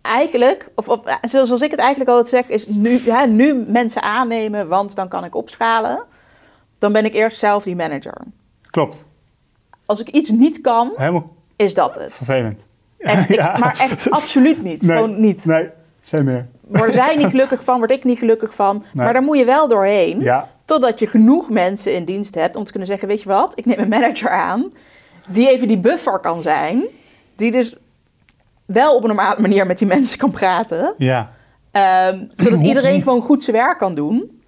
[0.03, 4.03] eigenlijk, of, of eh, zoals ik het eigenlijk altijd zeg, is nu, ja, nu mensen
[4.03, 6.03] aannemen, want dan kan ik opschalen.
[6.79, 8.15] Dan ben ik eerst zelf die manager.
[8.71, 9.07] Klopt.
[9.87, 12.13] Als ik iets niet kan, Helemaal is dat het.
[12.13, 12.67] vervelend.
[13.03, 13.57] Echt, ik- Ja.
[13.59, 14.83] Maar echt absoluut niet.
[14.83, 14.97] Nee.
[14.97, 15.45] Gewoon niet.
[15.45, 15.69] Nee,
[16.01, 16.47] zijn meer.
[16.61, 18.77] Worden zij niet gelukkig van, word ik niet gelukkig van.
[18.93, 19.05] Nee.
[19.05, 20.21] Maar daar moet je wel doorheen.
[20.21, 23.53] Ja, Totdat je genoeg mensen in dienst hebt om te kunnen zeggen: Weet je wat,
[23.55, 24.73] ik neem een manager aan.
[25.29, 26.83] Die even die buffer kan zijn.
[27.37, 27.77] Die dus
[28.67, 30.95] wel op een normale manier met die mensen kan praten.
[30.99, 31.31] ja.
[31.71, 33.03] ehm, zodat iedereen niet.
[33.03, 34.41] gewoon goed zijn werk kan doen.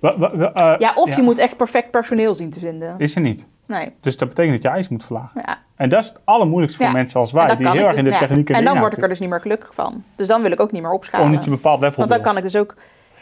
[0.00, 2.94] Eh, Ja, of je moet echt perfect personeel zien te vinden.
[2.98, 3.46] Is er niet.
[3.70, 3.92] Nee.
[4.00, 5.42] Dus dat betekent dat je eis moet verlagen.
[5.46, 5.58] Ja.
[5.76, 6.92] En dat is het allermoeilijkste voor Ja.
[6.96, 8.26] mensen En wij, die heel erg in de dus- ja.
[8.26, 10.04] techniek en, dan word ik er dus niet meer gelukkig van.
[10.16, 11.26] Dus dan wil ik ook niet meer opschalen.
[11.26, 12.26] Omdat je een bepaald level Want dan wil.
[12.28, 12.74] kan ik dus ook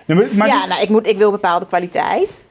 [0.05, 2.47] Nee, maar, maar ja, dus- nou, ik, moet, ik wil bepaalde kwaliteit.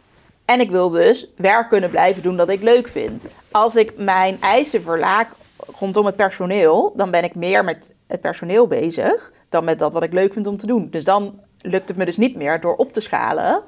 [0.45, 3.27] En ik wil dus werk kunnen blijven doen dat ik leuk vind.
[3.51, 5.33] Als ik mijn eisen verlaag
[5.79, 10.03] rondom het personeel, dan ben ik meer met het personeel bezig dan met dat wat
[10.03, 10.87] ik leuk vind om te doen.
[10.91, 13.61] Dus dan lukt het me dus niet meer door op te schalen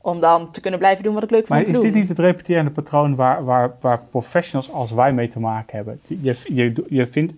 [0.00, 1.82] om dan te kunnen blijven doen wat ik leuk vind maar is doen.
[1.82, 6.00] dit niet het repeterende patroon waar, waar, waar professionals als wij mee te maken hebben?
[6.06, 7.32] Je, je, je, vindt,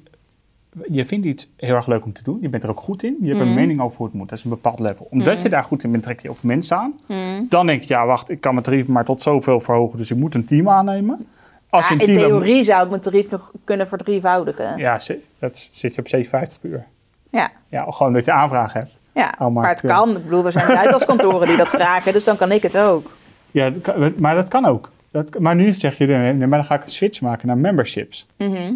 [0.91, 2.39] je vindt iets heel erg leuk om te doen.
[2.41, 3.17] Je bent er ook goed in.
[3.21, 3.55] Je hebt een Mhm.
[3.57, 4.29] mening over hoe het moet.
[4.29, 5.07] Dat is een bepaald level.
[5.11, 7.01] Omdat je daar goed in bent, trek je over mensen aan.
[7.07, 7.47] Hmm.
[7.49, 9.99] Dan denk je, ja, wacht, ik kan mijn tarief maar tot zoveel verhogen.
[9.99, 11.27] Dus ik moet een team aannemen.
[11.71, 14.77] Als Ja, in team theorie zou ik mijn tarief nog kunnen verdrievoudigen.
[14.79, 15.01] Ja,
[15.39, 16.85] dat zit je op 750 per uur.
[17.31, 17.51] Ja.
[17.69, 19.01] Ja, gewoon dat je aanvraag hebt.
[19.15, 20.17] Ja, Oh, maar het kan.
[20.17, 23.11] Ik bedoel, er zijn uitlaskantoren die dat vragen, dus dan kan ik het ook.
[23.51, 24.91] Ja, dat kan- maar dat kan ook.
[25.11, 28.27] Dat, maar nu zeg je, nee, maar dan ga ik een switch maken naar memberships.
[28.37, 28.73] Mhm.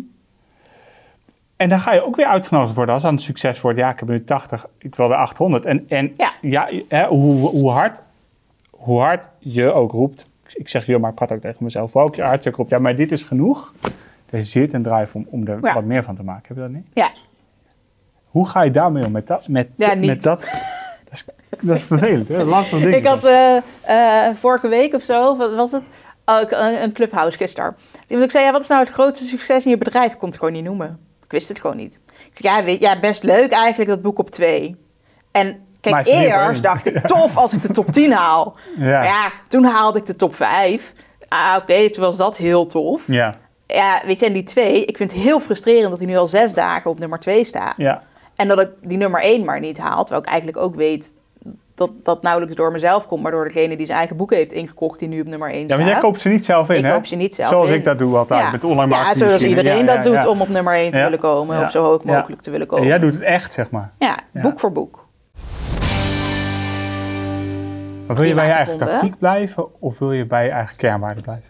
[1.57, 3.79] En dan ga je ook weer uitgenodigd worden als dat een succes wordt.
[3.79, 5.64] Ja, ik heb nu 80, ik wil de 800.
[5.64, 6.33] En, en Ja.
[6.40, 8.03] ja, hè, hoe, hoe hard,
[8.70, 12.03] hoe hard je ook roept, ik zeg je, maar ik praat ook tegen mezelf, hoe
[12.03, 13.72] ook je hard je ook roept, ja, maar dit is genoeg.
[14.31, 15.75] Er zit een drive om, om er Ja.
[15.75, 16.44] wat meer van te maken.
[16.46, 16.87] Heb je dat niet?
[16.92, 17.11] Ja.
[18.37, 19.12] Hoe ga je daarmee om?
[19.12, 19.49] Met dat?
[19.49, 20.07] Met, Ja, niet.
[20.07, 20.40] met dat?
[20.40, 20.49] Dat
[21.12, 21.25] is,
[21.61, 22.44] dat is vervelend, hè?
[22.44, 22.94] Lastig ding.
[22.94, 25.83] Ik had eh, eh, vorige week of zo, wat was het?
[26.25, 27.77] Oh, een, een clubhouse gisteren.
[28.07, 30.12] Iemand ik zei, ja, wat is nou het grootste succes in je bedrijf?
[30.12, 30.99] Ik kon het gewoon niet noemen.
[31.25, 32.01] Ik wist het gewoon niet.
[32.33, 34.77] Ik zei, ja, weet, ja, best leuk eigenlijk dat boek op twee.
[35.33, 38.57] En kijk, eerst dacht ik, tof als ik de top 10 haal.
[38.77, 38.85] Ja.
[38.85, 40.92] Maar ja, toen haalde ik de top 5.
[41.29, 43.03] Ah, oké, toen was dat heel tof.
[43.07, 46.16] Ja, Ja, weet je, en die twee, ik vind het heel frustrerend dat hij nu
[46.16, 47.75] al zes dagen op nummer 2 staat.
[47.77, 48.03] ja.
[48.37, 50.01] En dat ik die nummer 1 maar niet haal.
[50.03, 51.12] Terwijl ik eigenlijk ook weet
[51.75, 54.99] dat dat nauwelijks door mezelf komt, maar door degene die zijn eigen boeken heeft ingekocht,
[54.99, 55.79] die nu op nummer 1 ja, staat.
[55.79, 56.92] maar jij koopt ze niet zelf in, ik hè?
[56.92, 57.75] koop ze niet zelf Zoals in.
[57.75, 58.51] ik dat doe altijd Ja.
[58.51, 59.16] met online Ja, marketing.
[59.18, 59.57] zoals machine.
[59.59, 60.29] iedereen Ja, dat ja, doet ja.
[60.29, 61.05] om op nummer 1 te Ja.
[61.05, 61.57] willen komen.
[61.59, 61.62] Ja.
[61.62, 62.12] Of zo hoog Ja.
[62.12, 62.87] mogelijk te willen En komen.
[62.88, 63.92] jij doet het echt, zeg maar.
[63.99, 64.40] Ja, Ja.
[64.40, 65.05] boek voor boek.
[68.07, 70.77] Maar wil je bij je eigen gevonden, tactiek blijven of wil je bij je eigen
[70.77, 71.44] kernwaarde blijven?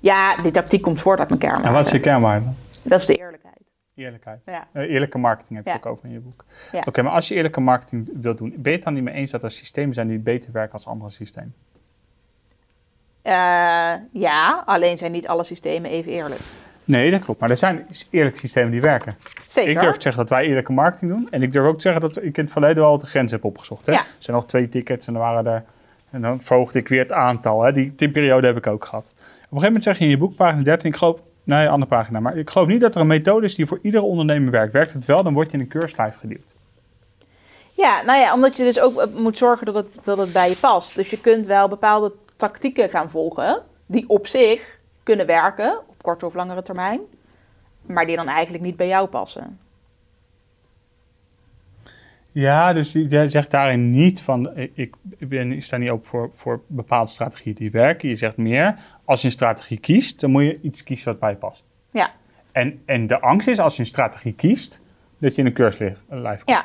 [0.00, 1.64] Ja, die tactiek komt voort uit mijn kern.
[1.64, 2.46] En wat is je kernwaarde?
[2.82, 3.55] Dat is de eerlijkheid.
[3.96, 4.40] Eerlijkheid.
[4.46, 4.66] Ja.
[4.72, 5.76] Eh, eerlijke marketing heb je Ja.
[5.76, 6.44] ook over in je boek.
[6.72, 6.82] Ja.
[6.86, 9.30] Oké, maar als je eerlijke marketing wilt doen, ben je het dan niet mee eens
[9.30, 11.54] dat er systemen zijn die beter werken als andere systemen?
[13.22, 13.32] Eh,
[14.12, 16.40] ja, alleen zijn niet alle systemen even eerlijk.
[16.84, 17.40] Nee, dat klopt.
[17.40, 19.16] Maar er zijn eerlijke systemen die werken.
[19.48, 19.70] Zeker.
[19.70, 21.28] Ik durf te zeggen dat wij eerlijke marketing doen.
[21.30, 23.44] En ik durf ook te zeggen dat ik in het verleden wel de grens heb
[23.44, 23.86] opgezocht.
[23.86, 23.92] Hè?
[23.92, 23.98] Ja.
[23.98, 25.64] Er zijn nog twee tickets en dan waren er...
[26.10, 27.62] En dan verhoogde ik weer het aantal.
[27.62, 27.72] Hè?
[27.72, 29.06] Die, die periode heb ik ook gehad.
[29.14, 31.20] Op een gegeven moment zeg je in je boek, pagina 13, ik geloof...
[31.46, 32.20] Nee, andere pagina.
[32.20, 34.72] Maar ik geloof niet dat er een methode is die voor iedere ondernemer werkt.
[34.72, 36.54] Werkt het wel, dan word je in een keurslijf geduwd.
[37.72, 40.48] Ja, nou ja, omdat je dus ook eh, moet zorgen dat het, dat het bij
[40.48, 40.94] je past.
[40.94, 46.26] Dus je kunt wel bepaalde tactieken gaan volgen, die op zich kunnen werken, op korte
[46.26, 47.00] of langere termijn,
[47.82, 49.58] maar die dan eigenlijk niet bij jou passen.
[52.38, 54.94] Ja, dus jij zegt daarin niet van, ik, ik,
[55.28, 58.08] ben, ik sta niet open voor, voor bepaalde strategieën die werken.
[58.08, 61.30] Je zegt meer, als je een strategie kiest, dan moet je iets kiezen wat bij
[61.30, 61.64] je past.
[61.90, 62.10] Ja,
[62.52, 64.80] En, en de angst is, als je een strategie kiest,
[65.18, 66.42] dat je in een keurslijf komt.
[66.44, 66.64] ja.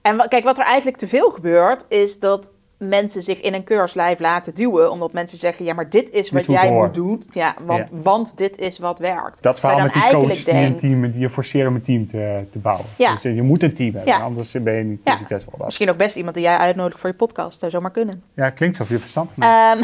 [0.00, 2.52] En kijk, wat er eigenlijk te veel gebeurt, is dat
[2.88, 6.46] mensen zich in een keurslijf laten duwen, omdat mensen zeggen, ja, maar dit is wat
[6.46, 7.24] jij moet doen.
[7.32, 7.96] Ja, want, Ja.
[8.02, 9.42] want dit is wat werkt.
[9.42, 12.44] Dat verhaal met die coach die een team, die je forceert om een team te,
[12.52, 12.86] te bouwen.
[12.96, 13.12] Ja.
[13.14, 14.20] Dus je moet een team hebben, Ja.
[14.20, 15.52] anders ben je niet succesvol.
[15.56, 18.22] Dat- Misschien ook best iemand die jij uitnodigt voor je podcast, zou zomaar kunnen.
[18.34, 19.44] Ja, klinkt alsof je verstand van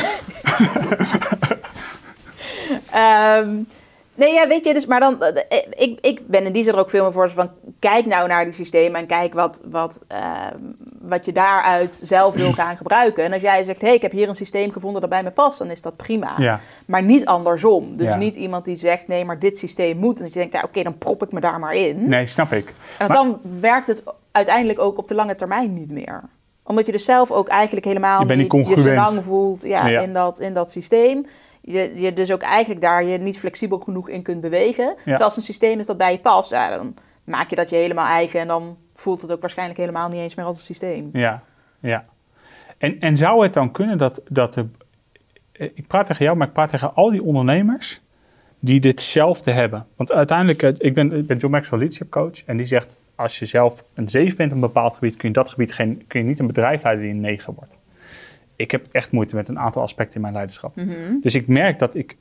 [4.19, 6.79] nee, ja, weet je, dus, maar dan, eh, ik, ik ben in die zin er
[6.79, 10.57] ook veel meer voor van, kijk nou naar die systemen en kijk wat, wat, ehm,
[11.01, 13.25] wat je daaruit zelf wil gaan gebruiken.
[13.25, 15.31] En als jij zegt, hé, hey, ik heb hier een systeem gevonden dat bij me
[15.31, 16.35] past, dan is dat prima.
[16.37, 16.61] Ja.
[16.87, 17.97] Maar niet andersom.
[17.97, 18.17] Dus Ja.
[18.17, 20.17] niet iemand die zegt, nee, maar dit systeem moet.
[20.19, 22.09] En dat je denkt, ja, oké, dan prop ik me daar maar in.
[22.09, 22.65] Nee, snap ik.
[22.99, 24.03] Want Maar- dan werkt het
[24.33, 26.23] uiteindelijk ook op de lange termijn niet meer.
[26.63, 30.01] Omdat je dus zelf ook eigenlijk helemaal Je niet je voelt ja, Ja.
[30.01, 31.27] In, dat, in dat systeem.
[31.61, 34.95] Je, je dus ook eigenlijk daar je niet flexibel genoeg in kunt bewegen.
[34.97, 36.95] Terwijl als een systeem is dat bij je past, ja, dan
[37.25, 38.41] maak je dat je helemaal eigen.
[38.41, 41.11] En dan voelt het ook waarschijnlijk helemaal niet eens meer als een systeem.
[41.13, 41.43] Ja,
[41.81, 42.05] ja.
[42.79, 44.67] En, en zou het dan kunnen dat, dat de,
[45.53, 48.01] eh, ik praat tegen jou, maar ik praat tegen al die ondernemers
[48.59, 49.87] die ditzelfde hebben.
[49.97, 53.39] Want uiteindelijk, eh, ik ben, ik ben John Maxwell Leadership Coach en die zegt, als
[53.39, 56.21] je zelf een 7 bent op een bepaald gebied, kun je dat gebied geen, kun
[56.21, 57.79] je niet een bedrijf leiden die een 9 wordt.
[58.59, 60.75] Ik heb echt moeite met een aantal aspecten in mijn leiderschap.
[61.23, 62.17] Dus ik merk dat ik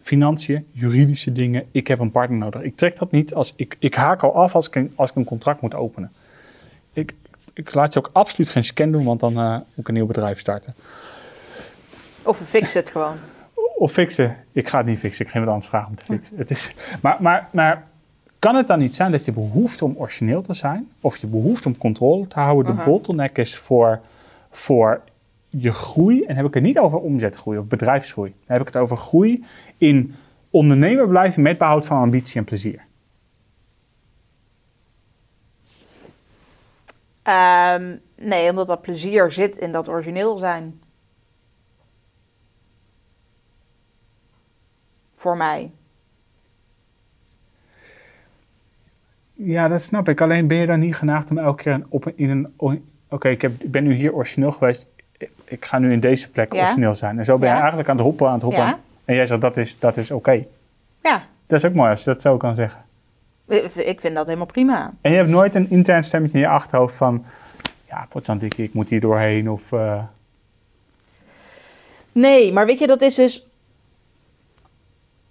[0.00, 2.62] financiën, juridische dingen, ik heb een partner nodig.
[2.62, 5.16] Ik trek dat niet als ik, ik haak al af als ik, een, als ik
[5.16, 6.12] een contract moet openen.
[6.92, 7.14] Ik,
[7.52, 10.06] ik laat je ook absoluut geen scan doen, want dan eh, moet ik een nieuw
[10.06, 10.74] bedrijf starten.
[12.22, 13.16] Of we fixen het gewoon.
[13.76, 14.36] Of fixen.
[14.52, 15.24] Ik ga het niet fixen.
[15.24, 16.36] Ik ga iemand anders vragen om te fixen.
[16.36, 17.84] Het is, maar, maar, maar
[18.38, 21.68] kan het dan niet zijn dat je behoefte om origineel te zijn, of je behoefte
[21.68, 22.90] om controle te houden, de Mhm.
[22.90, 24.00] bottleneck is voor,
[24.50, 25.00] voor
[25.56, 26.24] je groei?
[26.24, 28.30] En heb ik het niet over omzetgroei of bedrijfsgroei.
[28.30, 29.44] Dan heb ik het over groei
[29.78, 30.14] in
[30.50, 32.86] ondernemer blijven met behoud van ambitie en plezier.
[37.22, 40.80] Ehm, nee, omdat dat plezier zit in dat origineel zijn.
[45.16, 45.70] Voor mij.
[49.32, 50.20] Ja, dat snap ik.
[50.20, 52.82] Alleen ben je dan niet genaagd om elke keer op in een...
[53.08, 54.88] Oké, ik heb ik ben nu hier origineel geweest.
[55.44, 56.62] Ik- ga nu in deze plek Ja.
[56.62, 57.18] origineel zijn.
[57.18, 57.60] En zo ben je Ja.
[57.60, 58.62] eigenlijk aan het hoppen, aan het hoppen.
[58.64, 58.78] Ja.
[59.04, 60.44] En jij zegt, dat is, dat is oké.
[61.02, 62.80] Ja, Dat is ook mooi als je dat zo kan zeggen.
[63.74, 64.92] ik vind dat helemaal prima.
[65.00, 67.24] En je hebt nooit een intern stemmetje in je achterhoofd van...
[67.88, 69.50] Ja, potjandikkie, ik moet hier doorheen.
[69.50, 70.02] Of, eh,
[72.12, 73.46] Nee, maar weet je, dat is dus.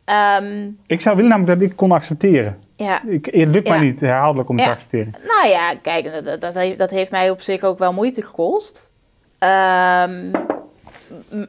[0.06, 2.60] ehm, ik zou willen namelijk dat ik kon accepteren.
[2.76, 5.14] ja, Ik, het lukt mij niet herhaaldelijk om te accepteren.
[5.28, 8.92] nou ja, kijk, dat, dat heeft mij op zich ook wel moeite gekost.
[9.44, 10.32] Ehm,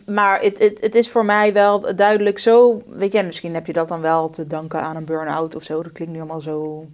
[0.06, 2.82] maar het, het, het is voor mij wel duidelijk zo.
[2.88, 5.82] Weet je, misschien heb je dat dan wel te danken aan een burn-out of zo.
[5.82, 6.86] Dat klinkt nu allemaal zo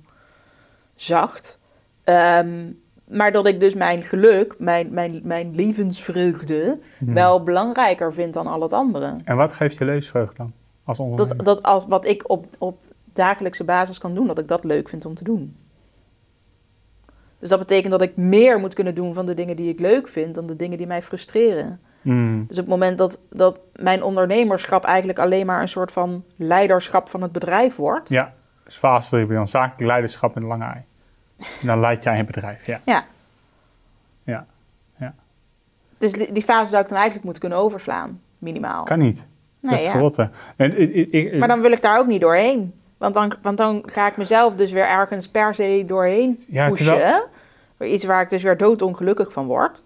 [0.96, 1.58] zacht.
[2.04, 2.72] Ehm,
[3.04, 7.12] maar dat ik dus mijn geluk, mijn, mijn, mijn levensvreugde, Mhm.
[7.14, 9.16] wel belangrijker vind dan al het andere.
[9.24, 10.52] En wat geeft je levensvreugde dan?
[10.84, 10.98] Als?
[11.16, 12.78] Dat, dat als wat ik op, op
[13.12, 15.56] dagelijkse basis kan doen, dat ik dat leuk vind om te doen.
[17.40, 20.08] Dus dat betekent dat ik meer moet kunnen doen van de dingen die ik leuk
[20.08, 21.80] vind dan de dingen die mij frustreren.
[22.02, 22.44] Mm.
[22.48, 27.08] Dus op het moment dat, dat mijn ondernemerschap eigenlijk alleen maar een soort van leiderschap
[27.08, 28.08] van het bedrijf wordt.
[28.08, 28.32] Ja,
[28.64, 30.82] dus fase 3 bij ons zakelijk leiderschap met een lange ei.
[31.60, 32.80] En dan leid jij een bedrijf, ja.
[32.84, 33.04] Ja.
[34.24, 34.46] Ja,
[34.98, 35.14] ja.
[35.98, 38.84] Dus die, die fase zou ik dan eigenlijk moeten kunnen overslaan, minimaal.
[38.84, 39.26] Kan niet.
[39.60, 40.30] Nee, dat is ja.
[40.56, 42.74] En, ik- ik- ik- Maar dan wil ik daar ook niet doorheen.
[43.00, 46.84] Want dan, want dan ga ik mezelf dus weer ergens per se doorheen Ja, pushen.
[46.86, 49.82] terwijl- iets waar ik dus weer doodongelukkig van word.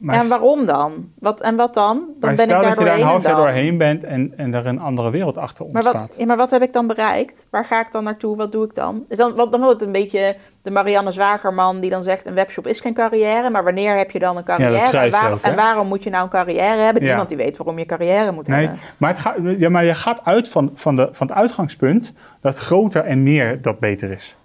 [0.00, 1.08] Maar en waarom dan?
[1.18, 1.96] Wat, en wat dan?
[1.96, 4.04] Dan maar ben stel ik daar dat je daar een doorheen half jaar doorheen bent
[4.04, 6.08] en, en er een andere wereld achter Maar ontstaat.
[6.08, 7.46] wat, ja, maar wat heb ik dan bereikt?
[7.50, 8.36] Waar ga ik dan naartoe?
[8.36, 9.04] Wat doe ik dan?
[9.08, 12.26] Is dan, wat, dan wordt het een beetje de Marianne Zwagerman die dan zegt...
[12.26, 14.96] een webshop is geen carrière, maar wanneer heb je dan een carrière?
[14.98, 15.50] en, je waar- ook, hè?
[15.50, 17.02] en waarom moet je nou een carrière hebben?
[17.02, 17.08] Ja.
[17.08, 18.78] Niemand die weet waarom je carrière moet Nee, hebben.
[18.96, 22.58] maar, het gaat, ja, maar je gaat uit van, van, de, van het uitgangspunt dat
[22.58, 24.36] groter en meer dat beter is.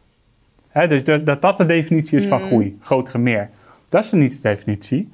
[0.87, 2.47] Dus dat, dat dat de definitie is van Mm.
[2.47, 3.49] groei, groter en meer.
[3.89, 5.11] Dat is niet de definitie.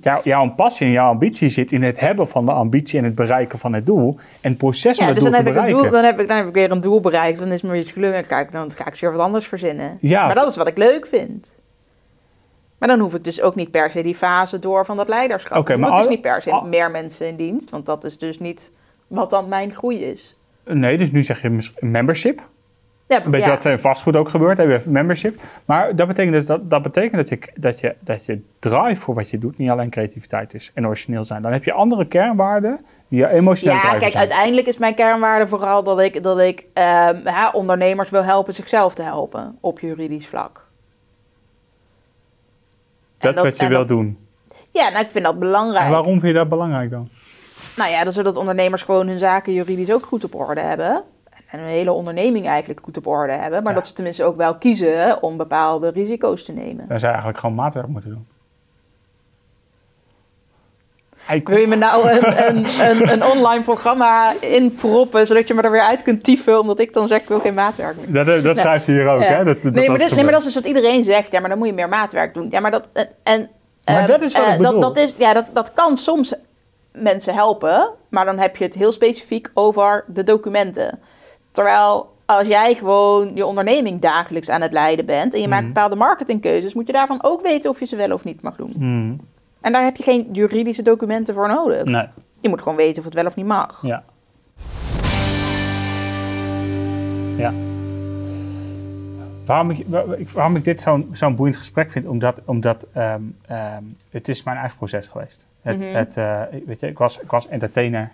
[0.00, 3.14] Jou, jouw passie en jouw ambitie zit in het hebben van de ambitie en het
[3.14, 4.16] bereiken van het doel.
[4.40, 5.82] En het proces om Ja, het dus doel dan te heb, ik een bereiken.
[5.82, 7.38] doel, dan, heb ik, dan heb ik weer een doel bereikt.
[7.38, 8.26] Dan is me iets gelukt.
[8.26, 9.98] Kijk, dan ga ik weer wat anders verzinnen.
[10.00, 10.26] Ja.
[10.26, 11.54] Maar dat is wat ik leuk vind.
[12.78, 15.68] Maar dan hoef ik dus ook niet per se die fase door van dat leiderschap.
[15.68, 17.70] Hoef maar ik dus niet per se al- meer mensen in dienst.
[17.70, 18.70] Want dat is dus niet
[19.06, 20.38] wat dan mijn groei is.
[20.64, 22.40] Nee, dus nu zeg je membership.
[23.14, 23.54] Ja, Een beetje ja.
[23.54, 25.40] wat in vastgoed ook gebeurt, heb je membership.
[25.64, 29.14] Maar dat betekent, dus dat, dat, betekent dat, je, dat, je, dat je drive voor
[29.14, 31.42] wat je doet niet alleen creativiteit is en origineel zijn.
[31.42, 34.16] Dan heb je andere kernwaarden die je emotioneel Ja, kijk, zijn.
[34.16, 38.94] uiteindelijk is mijn kernwaarde vooral dat ik, dat ik ehm, ja, ondernemers wil helpen zichzelf
[38.94, 40.66] te helpen op juridisch vlak.
[43.18, 44.18] Dat is wat je en wilt doen.
[44.70, 45.84] Ja, nou, ik vind dat belangrijk.
[45.84, 47.08] En waarom vind je dat belangrijk dan?
[47.76, 51.02] Nou ja, dan zodat ondernemers gewoon hun zaken juridisch ook goed op orde hebben.
[51.54, 53.62] En hun hele onderneming eigenlijk goed op orde hebben.
[53.62, 53.78] Maar Ja.
[53.78, 56.76] dat ze tenminste ook wel kiezen om bepaalde risico's te nemen.
[56.76, 58.26] Dan zou je eigenlijk gewoon maatwerk moeten doen.
[61.44, 65.70] Wil je me nou een, een, een, een online programma inproppen, zodat je me er
[65.70, 68.24] weer uit kunt tyfen, omdat ik dan zeg ik wil geen maatwerk meer?
[68.24, 69.26] dat dat schrijft je hier ook, Ja.
[69.26, 69.44] hè?
[69.44, 71.30] Dat, dat, nee, maar dat dit, nee, maar dat is dus wat iedereen zegt.
[71.30, 72.46] Ja, maar dan moet je meer maatwerk doen.
[72.50, 72.88] Ja, maar dat...
[73.22, 73.50] En,
[73.84, 74.80] Maar eh, dat is wat eh, ik bedoel.
[74.80, 76.34] Dat, dat, is, ja, dat, dat kan soms
[76.92, 81.00] mensen helpen, maar dan heb je het heel specifiek over de documenten.
[81.54, 85.72] Terwijl als jij gewoon je onderneming dagelijks aan het leiden bent en je maakt Mhm.
[85.72, 88.72] bepaalde marketingkeuzes, moet je daarvan ook weten of je ze wel of niet mag doen.
[88.76, 89.20] Hmm,
[89.60, 91.84] En daar heb je geen juridische documenten voor nodig.
[91.84, 92.06] nee,
[92.40, 93.78] Je moet gewoon weten of het wel of niet mag.
[93.82, 94.02] ja.
[97.36, 97.52] Ja.
[99.46, 99.78] Waarom ik,
[100.16, 104.42] ik- waarom ik dit zo'n zo'n boeiend gesprek vind, omdat, omdat ehm, ehm, het is
[104.42, 105.46] mijn eigen proces geweest.
[105.62, 105.94] Het, Mhm.
[105.94, 108.12] het, eh, weet je, ik, was, ik was entertainer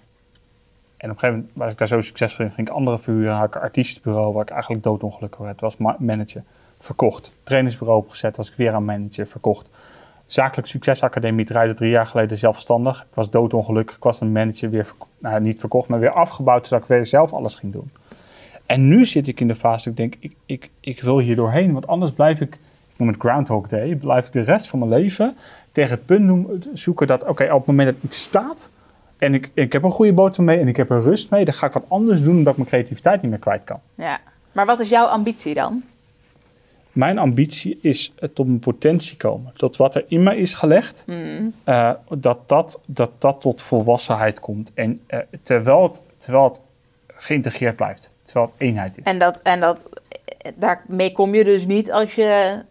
[1.00, 3.34] en op een gegeven moment was ik daar zo succesvol in, ging ik andere verhuren,
[3.34, 5.60] had ik artiestenbureau waar ik eigenlijk doodongelukkig werd.
[5.60, 6.42] was ma- manager,
[6.78, 7.32] verkocht.
[7.42, 9.70] Trainingsbureau opgezet, was ik weer aan manager, verkocht.
[10.26, 13.00] Zakelijk Succesacademie draaide drie jaar geleden zelfstandig.
[13.00, 16.82] Ik was doodongelukkig, ik was een manager weer, nou, niet verkocht, maar weer afgebouwd, zodat
[16.82, 17.90] ik weer zelf alles ging doen.
[18.66, 21.36] En nu zit ik in de fase dat ik denk, ik, ik, ik wil hier
[21.36, 22.54] doorheen, want anders blijf ik,
[22.92, 25.36] ik noem het Groundhog Day, blijf ik de rest van mijn leven
[25.72, 28.70] tegen het punt zoeken dat, oké, op het moment dat iets staat
[29.20, 31.54] en ik, ik heb een goede boter mee en ik heb er rust mee, dan
[31.54, 33.80] ga ik wat anders doen omdat ik mijn creativiteit niet meer kwijt kan.
[33.94, 34.18] Ja.
[34.52, 35.82] Maar wat is jouw ambitie dan?
[36.92, 39.52] Mijn ambitie is het tot mijn potentie komen.
[39.56, 41.52] Tot wat er in mij is gelegd, Hmm.
[41.64, 44.72] eh, dat, dat, dat dat tot volwassenheid komt.
[44.74, 46.60] En eh, terwijl, het, terwijl het
[47.06, 49.04] geïntegreerd blijft, terwijl het eenheid is.
[49.04, 49.88] En, dat, en dat,
[50.54, 52.62] daarmee kom je dus niet als je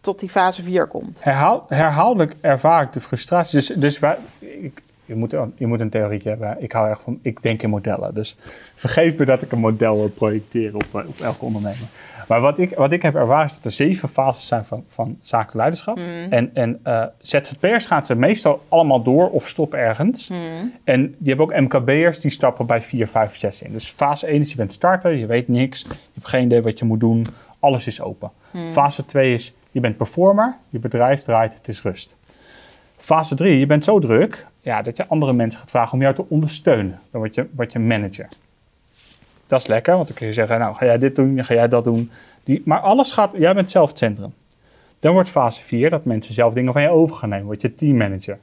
[0.00, 1.24] tot die fase 4 komt.
[1.24, 3.58] Herhaal, herhaaldelijk ervaar ik de frustratie.
[3.58, 6.56] Dus, dus wij, ik, je, moet, een- je moet een theorietje hebben.
[6.58, 8.14] Ik hou erg van, ik denk in modellen.
[8.14, 8.36] Dus
[8.74, 11.86] vergeef me dat ik een model wil projecteren op, eh, op elke ondernemer.
[12.28, 15.18] Maar wat ik, wat ik heb ervaren is dat er zeven fases zijn van, van
[15.22, 15.96] zakelijk leiderschap.
[16.30, 20.30] En, en eh, ZZP'ers gaan ze meestal allemaal door of stoppen ergens.
[20.84, 23.72] En je hebt ook MKB'ers die stappen bij 4, 5, 6 in.
[23.72, 25.80] Dus fase 1 is je bent starter, je weet niks.
[25.82, 27.26] Je hebt geen idee wat je moet doen.
[27.60, 28.30] Alles is open.
[28.70, 32.16] Fase 2 is je bent performer, je bedrijf draait, het is rust.
[33.00, 36.14] Fase 3, je bent zo druk ja, dat je andere mensen gaat vragen om jou
[36.14, 37.00] te ondersteunen.
[37.10, 38.28] Dan word je, word je manager.
[39.46, 41.68] Dat is lekker, want dan kun je zeggen, nou ga jij dit doen, ga jij
[41.68, 42.10] dat doen.
[42.44, 44.32] Die, maar alles gaat, jij bent zelf het centrum.
[45.00, 47.74] Dan wordt fase 4 dat mensen zelf dingen van je over gaan nemen, word je
[47.74, 48.38] teammanager.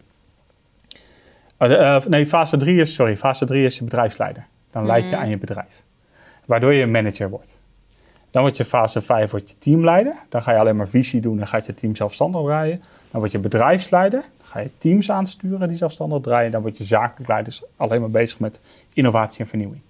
[1.60, 4.46] Uh, uh, nee, fase 3 is, sorry, fase 3 is je bedrijfsleider.
[4.72, 5.20] Dan leid je Mhm.
[5.20, 5.84] aan je bedrijf.
[6.46, 7.60] Waardoor je manager wordt.
[8.32, 10.16] Dan word je fase 5 word je teamleider.
[10.30, 12.82] Dan ga je alleen maar visie doen en gaat je team zelfstandig draaien.
[13.12, 14.24] Dan word je bedrijfsleider.
[14.50, 16.52] Ga je teams aansturen die zelfstandig draaien.
[16.52, 18.62] Dan word je zakelijk leider, dus alleen maar bezig met
[18.94, 19.82] innovatie en vernieuwing.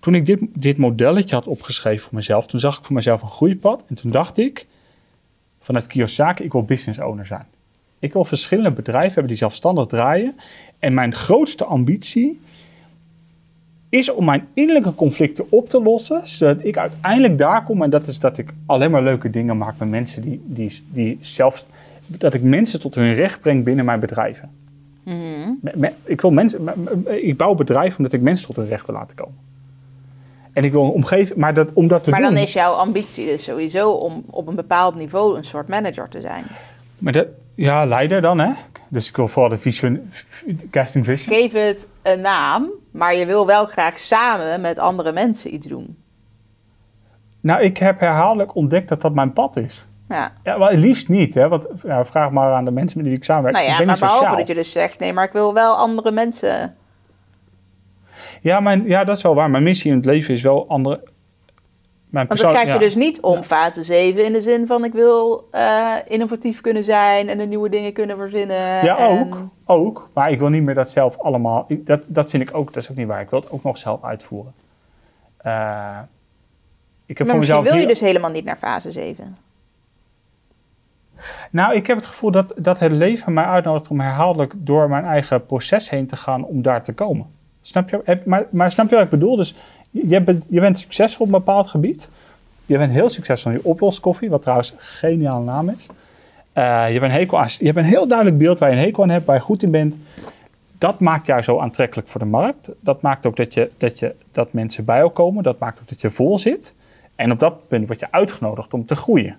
[0.00, 3.28] Toen ik dit, dit modelletje had opgeschreven voor mezelf, toen zag ik voor mezelf een
[3.28, 3.84] groeipad.
[3.88, 4.66] En toen dacht ik,
[5.60, 7.46] vanuit Kiyosaki, ik wil business owner zijn.
[7.98, 10.36] Ik wil verschillende bedrijven hebben die zelfstandig draaien.
[10.78, 12.40] En mijn grootste ambitie
[13.88, 17.82] is om mijn innerlijke conflicten op te lossen, zodat ik uiteindelijk daar kom.
[17.82, 21.18] En dat is dat ik alleen maar leuke dingen maak met mensen die, die, die
[21.20, 21.66] zelf.
[22.06, 24.50] Dat ik mensen tot hun recht breng binnen mijn bedrijven.
[25.02, 25.84] Mhm.
[26.04, 28.94] Ik, wil mensen, me- me- ik bouw bedrijven omdat ik mensen tot hun recht wil
[28.94, 29.38] laten komen.
[30.52, 32.34] En ik wil een omgeving, maar dat, om dat te Maar doen.
[32.34, 36.20] dan is jouw ambitie dus sowieso om op een bepaald niveau een soort manager te
[36.20, 36.44] zijn.
[36.98, 38.50] maar dat, ja, leider dan, hè?
[38.88, 40.10] Dus ik wil vooral de vision,
[40.70, 41.36] casting vision.
[41.36, 45.96] Geef het een naam, maar je wil wel graag samen met andere mensen iets doen.
[47.40, 49.84] Nou, ik heb herhaaldelijk ontdekt dat dat mijn pad is.
[50.08, 50.32] Ja.
[50.44, 51.48] Ja, maar het liefst niet, hè?
[51.48, 53.54] Want ja, vraag maar aan de mensen met wie ik samenwerk.
[53.54, 55.54] Nou ik ja, ben maar niet behalve dat je dus zegt, nee, maar ik wil
[55.54, 56.76] wel andere mensen.
[58.40, 59.50] Ja, mijn, ja, dat is wel waar.
[59.50, 61.00] Mijn missie in het leven is wel andere.
[62.08, 62.78] Mijn Want het gaat je ja.
[62.78, 67.28] dus niet om fase 7 in de zin van ik wil eh, innovatief kunnen zijn
[67.28, 68.56] en de nieuwe dingen kunnen verzinnen.
[68.84, 69.36] Ja, en- ook.
[69.64, 70.08] Ook.
[70.14, 71.66] Maar ik wil niet meer dat zelf allemaal.
[71.68, 73.20] Dat, dat vind ik ook, dat is ook niet waar.
[73.20, 74.52] Ik wil het ook nog zelf uitvoeren.
[75.36, 75.98] Eh,
[77.06, 77.62] ik heb Maar voor mezelf.
[77.64, 79.36] wil je hier- dus helemaal niet naar fase 7.
[81.50, 85.04] Nou, ik heb het gevoel dat, dat het leven mij uitnodigt om herhaaldelijk door mijn
[85.04, 87.26] eigen proces heen te gaan om daar te komen.
[87.60, 88.00] Snap je?
[88.04, 89.36] Heb- Maar, maar snap je wat ik bedoel?
[89.36, 89.54] Dus
[89.90, 92.08] je bent, je bent succesvol op een bepaald gebied.
[92.66, 95.86] Je bent heel succesvol in je oploskoffie, wat trouwens een geniale naam is.
[96.52, 99.08] Eh, je, bent hekel je hebt een heel duidelijk beeld waar je een hekel aan
[99.10, 99.96] hebt, waar je goed in bent.
[100.78, 102.68] Dat maakt jou zo aantrekkelijk voor de markt.
[102.80, 105.42] Dat maakt ook dat, je, dat, je, dat mensen bij jou komen.
[105.42, 106.74] Dat maakt ook dat je vol zit.
[107.14, 109.36] En op dat punt word je uitgenodigd om te groeien.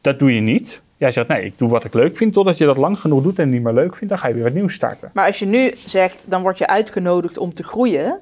[0.00, 0.82] Dat doe je niet.
[0.96, 2.32] Jij zegt, nee, ik doe wat ik leuk vind.
[2.32, 4.42] Totdat je dat lang genoeg doet en niet meer leuk vindt, dan ga je weer
[4.42, 5.10] wat nieuws starten.
[5.14, 8.20] Maar als je nu zegt, dan word je uitgenodigd om te groeien,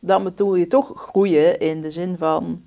[0.00, 2.62] dan bedoel je toch groeien in de zin van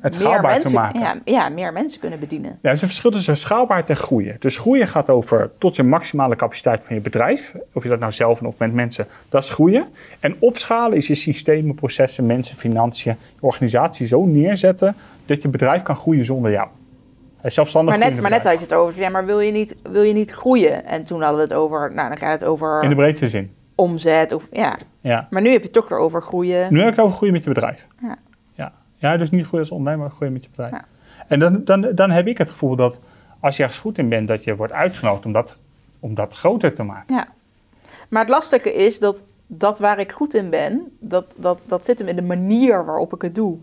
[0.00, 1.00] Het schaalbaar te mensen, maken.
[1.00, 2.50] Ja, ja, meer mensen kunnen bedienen.
[2.50, 4.36] Ja, er is een verschil tussen schaalbaarheid en groeien.
[4.38, 7.54] Dus groeien gaat over tot je maximale capaciteit van je bedrijf.
[7.72, 9.86] Of je dat nou zelf of met mensen, dat is groeien.
[10.20, 15.82] En opschalen is je systemen, processen, mensen, financiën, je organisatie zo neerzetten dat je bedrijf
[15.82, 16.68] kan groeien zonder jou.
[17.42, 20.02] Zelfstandig Maar net, maar net had je het over, ja, maar wil je, niet, wil
[20.02, 20.84] je niet groeien?
[20.84, 23.54] En toen hadden we het over, nou dan gaat het over In de breedste zin.
[23.74, 24.78] omzet of ja.
[25.00, 25.26] Ja.
[25.30, 26.72] Maar nu heb je het toch weer over groeien.
[26.72, 27.86] Nu heb ik het over groeien met je bedrijf.
[28.02, 28.16] Ja.
[28.54, 30.72] Ja, ja dus niet groeien als ondernemer, maar groeien met je bedrijf.
[30.72, 30.84] Ja.
[31.28, 33.00] En dan, dan, dan heb ik het gevoel dat
[33.40, 35.56] als je ergens goed in bent, dat je wordt uitgenodigd om dat,
[36.00, 37.14] om dat groter te maken.
[37.14, 37.28] Ja.
[38.08, 41.98] Maar het lastige is dat dat waar ik goed in ben, dat, dat, dat zit
[41.98, 43.58] hem in de manier waarop ik het doe.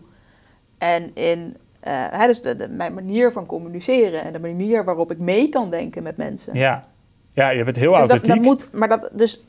[0.78, 5.18] En in hè, dus de, de- mijn manier van communiceren en de manier waarop ik
[5.18, 6.54] mee kan denken met mensen.
[6.54, 6.84] Ja,
[7.32, 8.34] ja je bent heel Dus dat, authentiek.
[8.36, 9.44] dat moet, maar dat, dus,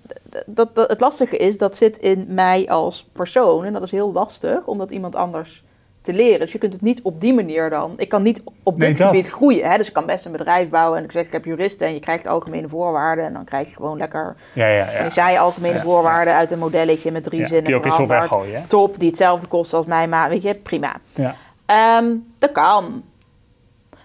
[0.45, 3.65] dat, dat, het lastige is, dat zit in mij als persoon.
[3.65, 5.63] En dat is heel lastig om dat iemand anders
[6.01, 6.39] te leren.
[6.39, 7.93] Dus je kunt het niet op die manier dan.
[7.97, 9.07] Ik kan niet op Nee, dit dat.
[9.07, 9.69] gebied groeien.
[9.71, 9.77] Hè?
[9.77, 11.99] Dus ik kan best een bedrijf bouwen en ik zeg ik heb juristen en je
[11.99, 13.25] krijgt algemene voorwaarden.
[13.25, 15.01] En dan krijg je gewoon lekker Ja, ja, ja.
[15.01, 17.95] die saaie algemene Ja, voorwaarden uit een modelletje met drie Ja, zinnen die ook eens
[17.95, 18.67] zo weggooien?
[18.67, 20.95] Top, die hetzelfde kost als mij, maar weet je, prima.
[21.13, 21.35] ja.
[21.69, 23.03] Ehm, dat kan.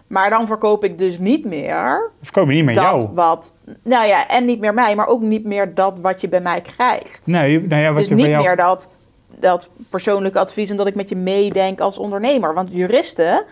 [0.06, 3.08] Maar dan verkoop ik dus niet meer kom je niet met dat jou?
[3.14, 3.54] wat...
[3.82, 6.60] Nou ja, en niet meer mij, maar ook niet meer dat wat je bij mij
[6.60, 7.26] krijgt.
[7.26, 8.44] Nee, nou ja, wat dus je niet bij jou...
[8.44, 8.90] meer dat,
[9.38, 12.54] dat persoonlijke advies en dat ik met je meedenk als ondernemer.
[12.54, 13.44] Want juristen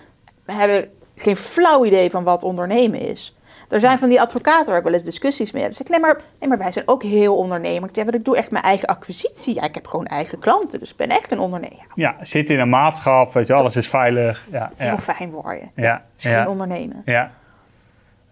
[0.44, 3.36] hebben geen flauw idee van wat ondernemen is.
[3.72, 5.72] Er zijn van die advocaten waar ik wel eens discussies mee heb.
[5.72, 7.92] Zeg ik, nee maar, nee, maar wij zijn ook heel ondernemers.
[7.94, 9.54] Ja, want ik doe echt mijn eigen acquisitie.
[9.54, 11.86] Ja, ik heb gewoon eigen klanten, dus ik ben echt een ondernemer.
[11.94, 14.46] Ja, zit in een maatschap, weet je, alles is veilig.
[14.50, 15.82] Ja, Heel ja, fijn voor je.
[15.82, 17.02] ja, is geen ondernemen.
[17.04, 17.30] ja.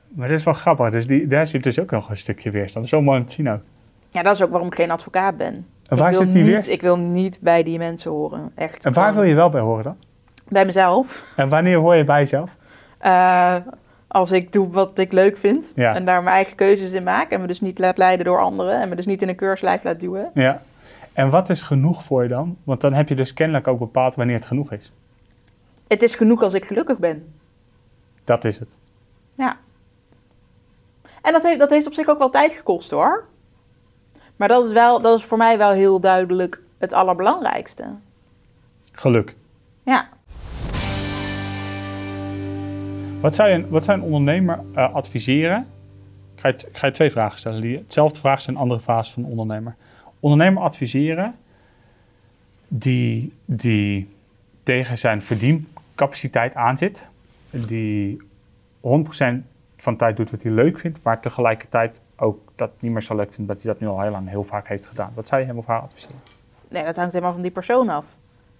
[0.09, 0.91] Maar dat is wel grappig.
[0.91, 2.75] Dus die, daar zit dus ook nog een stukje weerstand.
[2.75, 3.61] Dat is zo mooi om te zien ook.
[4.09, 5.67] Ja, dat is ook waarom ik geen advocaat ben.
[5.89, 6.75] En waar ik, wil zit die niet, weer?
[6.75, 8.53] ik wil niet bij die mensen horen.
[8.55, 8.85] Echt.
[8.85, 9.97] En waar gewoon wil je wel bij horen dan?
[10.49, 11.25] Bij mezelf.
[11.37, 12.51] En wanneer hoor je bij jezelf?
[12.99, 13.57] Eh,
[14.13, 15.95] als ik doe wat ik leuk vind Ja.
[15.95, 18.81] en daar mijn eigen keuzes in maak en me dus niet laat leiden door anderen
[18.81, 20.31] en me dus niet in een keurslijf laat duwen.
[20.35, 20.63] Ja.
[21.13, 22.57] En wat is genoeg voor je dan?
[22.65, 24.93] Want dan heb je dus kennelijk ook bepaald wanneer het genoeg is.
[25.89, 27.33] Het is genoeg als ik gelukkig ben.
[28.25, 28.69] Dat is het.
[29.35, 29.57] Ja.
[31.23, 33.25] En dat heeft, dat heeft op zich ook wel tijd gekost hoor.
[34.37, 37.85] Maar dat is, wel, dat is voor mij wel heel duidelijk het allerbelangrijkste.
[38.93, 39.37] Geluk.
[39.83, 40.09] Ja.
[43.21, 45.67] Wat zou je, wat een ondernemer eh, adviseren?
[46.43, 47.61] ik ga je twee vragen stellen.
[47.61, 49.75] Die hetzelfde vraag zijn in andere fase van de ondernemer.
[50.21, 51.35] Ondernemer adviseren
[52.69, 54.09] die, die
[54.63, 57.05] tegen zijn verdiencapaciteit aanzit.
[57.51, 58.21] Die 100%
[59.77, 63.17] van de tijd doet wat hij leuk vindt, maar tegelijkertijd ook dat niet meer zo
[63.17, 65.13] leuk vindt dat hij dat nu al heel lang heel vaak heeft gedaan.
[65.15, 66.17] Wat zou je hem of haar adviseren?
[66.69, 68.07] Nee, dat hangt helemaal van die persoon af.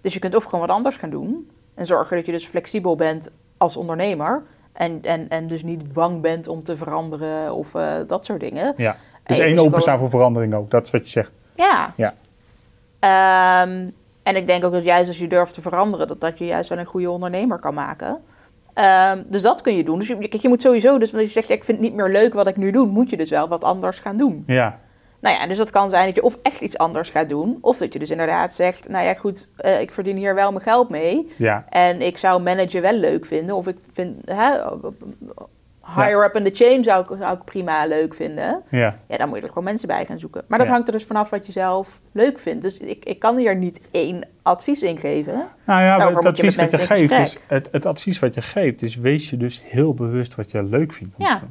[0.01, 1.49] Dus je kunt of gewoon wat anders gaan doen.
[1.73, 3.31] En zorgen dat je dus flexibel bent
[3.61, 4.43] als ondernemer.
[4.73, 8.73] En, en, en dus niet bang bent om te veranderen of eh, dat soort dingen.
[8.77, 10.71] Ja, dus één dus openstaan gewoon- voor verandering ook.
[10.71, 11.31] Dat is wat je zegt.
[11.55, 11.93] Ja.
[11.97, 12.13] Ja.
[12.99, 13.89] Ehm,
[14.23, 16.69] en ik denk ook dat juist als je durft te veranderen, dat dat je juist
[16.69, 18.21] wel een goede ondernemer kan maken.
[18.73, 19.99] Ehm, dus dat kun je doen.
[19.99, 22.09] Dus je, kijk, je moet sowieso, dus als je zegt, ik vind het niet meer
[22.09, 24.43] leuk wat ik nu doe, moet je dus wel wat anders gaan doen.
[24.47, 24.79] Ja,
[25.21, 27.77] Nou ja, dus dat kan zijn dat je of echt iets anders gaat doen, of
[27.77, 30.89] dat je dus inderdaad zegt, nou ja, goed, eh, ik verdien hier wel mijn geld
[30.89, 31.31] mee.
[31.37, 33.55] ja, En ik zou managen wel leuk vinden.
[33.55, 34.51] Of ik vind hè,
[35.95, 38.61] higher up in the chain zou ik, zou ik prima leuk vinden.
[38.69, 38.97] ja.
[39.07, 40.43] Ja, dan moet je er gewoon mensen bij gaan zoeken.
[40.47, 40.73] Maar dat Ja.
[40.73, 42.61] hangt er dus vanaf wat je zelf leuk vindt.
[42.61, 45.33] Dus ik, ik kan hier niet één advies in geven.
[45.65, 48.41] Nou ja, Daarvoor het je advies wat je geeft, is, het, het advies wat je
[48.41, 51.15] geeft, is wees je dus heel bewust wat je leuk vindt.
[51.17, 51.41] Ja.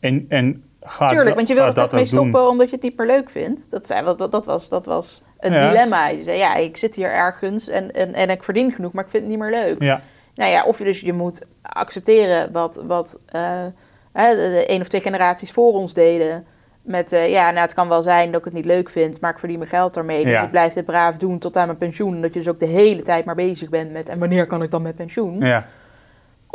[0.00, 2.06] En, en ga Tuurlijk, want je wil er toch mee doen.
[2.08, 3.66] stoppen omdat je het niet meer leuk vindt.
[3.70, 5.68] Dat, dat, dat, dat was, dat was het Ja.
[5.68, 6.08] dilemma.
[6.08, 9.10] Je zei, ja, ik zit hier ergens en, en, en ik verdien genoeg, maar ik
[9.10, 9.82] vind het niet meer leuk.
[9.82, 10.00] Ja,
[10.34, 13.64] Nou ja, of je dus je moet accepteren wat, wat eh,
[14.12, 16.46] de één of twee generaties voor ons deden.
[16.82, 19.30] Met, eh, ja, nou, het kan wel zijn dat ik het niet leuk vind, maar
[19.30, 20.22] ik verdien mijn geld ermee.
[20.24, 20.42] Dus Ja.
[20.42, 22.20] ik blijf dit braaf doen tot aan mijn pensioen.
[22.20, 24.70] Dat je dus ook de hele tijd maar bezig bent met, en wanneer kan ik
[24.70, 25.40] dan met pensioen?
[25.40, 25.66] ja,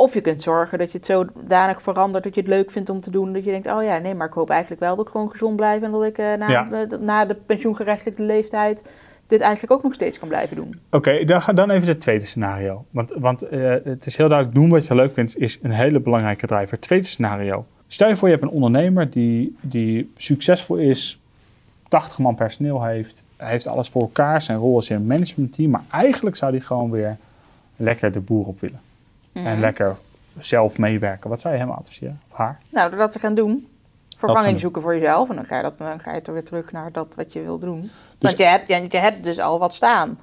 [0.00, 3.00] Of je kunt zorgen dat je het zodanig verandert dat je het leuk vindt om
[3.00, 3.32] te doen.
[3.32, 5.56] Dat je denkt, oh ja, nee, maar ik hoop eigenlijk wel dat ik gewoon gezond
[5.56, 5.82] blijf.
[5.82, 6.86] En dat ik eh, na, Ja.
[7.00, 8.82] na de pensioengerechtigde leeftijd
[9.26, 10.80] dit eigenlijk ook nog steeds kan blijven doen.
[10.90, 12.84] Oké, dan, ga- dan even het tweede scenario.
[12.90, 16.00] Want, want eh, het is heel duidelijk, doen wat je leuk vindt is een hele
[16.00, 16.80] belangrijke driver.
[16.80, 17.66] Tweede scenario.
[17.86, 21.20] Stel je voor, je hebt een ondernemer die, die succesvol is,
[21.88, 25.70] 80 man personeel heeft, hij heeft alles voor elkaar, zijn rol is in een managementteam,
[25.70, 27.16] maar eigenlijk zou hij gewoon weer
[27.76, 28.80] lekker de boer op willen.
[29.44, 29.60] En Mhm.
[29.60, 29.96] lekker
[30.38, 31.30] zelf meewerken.
[31.30, 32.20] Wat zou je hem adviseren?
[32.30, 32.58] Of haar?
[32.70, 33.50] Nou, door dat te gaan doen.
[34.08, 34.60] gaan Vervanging doen.
[34.60, 35.28] zoeken voor jezelf.
[35.28, 37.42] En dan ga je, dat, dan ga je toch weer terug naar dat wat je
[37.42, 37.80] wil doen.
[37.80, 40.18] Dus- Want je hebt, je, je hebt dus al wat staan.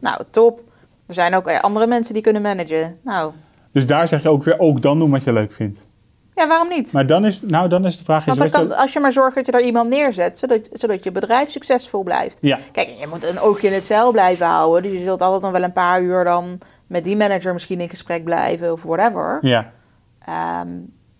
[0.00, 0.60] Nou, top.
[1.06, 2.98] Er zijn ook eh, andere mensen die kunnen managen.
[3.02, 3.32] Nou,
[3.72, 5.86] Dus daar zeg je ook weer, ook dan doen wat je leuk vindt.
[6.34, 6.92] ja, waarom niet?
[6.92, 8.26] Maar dan is, nou, dan is de vraag...
[8.26, 11.04] Is Want dan kan, als je maar zorgt dat je daar iemand neerzet, zodat, zodat
[11.04, 12.38] je bedrijf succesvol blijft.
[12.40, 14.90] Ja, Kijk, je moet een oogje in het zeil blijven houden.
[14.90, 16.58] Dus je zult altijd nog wel een paar uur dan
[16.90, 19.38] met die manager misschien in gesprek blijven of whatever.
[19.40, 19.72] ja,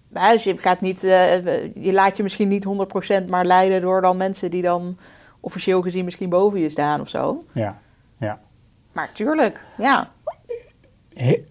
[0.09, 2.67] maar dus je, gaat niet, eh, je laat je misschien niet
[3.25, 4.99] 100% maar leiden door dan mensen die dan
[5.41, 7.45] officieel gezien misschien boven je staan of zo.
[7.53, 7.79] ja,
[8.19, 8.41] ja.
[8.93, 10.11] Maar tuurlijk, ja.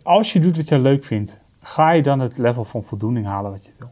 [0.03, 3.51] Als je doet wat je leuk vindt, ga je dan het level van voldoening halen
[3.51, 3.91] wat je wil?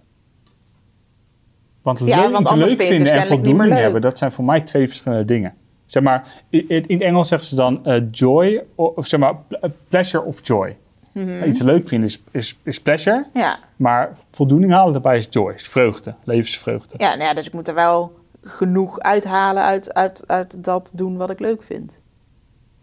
[1.81, 4.61] Want Ja, leuk, want leuk vinden en dus meer voldoening hebben, dat zijn voor mij
[4.61, 5.56] twee verschillende dingen.
[5.87, 10.23] Zeg maar, in het Engels zeggen ze dan eh, joy, of zeg maar, eh, pleasure
[10.23, 10.77] of joy.
[11.11, 11.43] Mhm.
[11.43, 13.59] Iets leuk vinden is, is, is pleasure, Ja.
[13.75, 16.95] maar voldoening halen daarbij is joy, is vreugde, levensvreugde.
[16.97, 21.17] Ja, nou ja, dus ik moet er wel genoeg uithalen uit, uit, uit dat doen
[21.17, 21.99] wat ik leuk vind.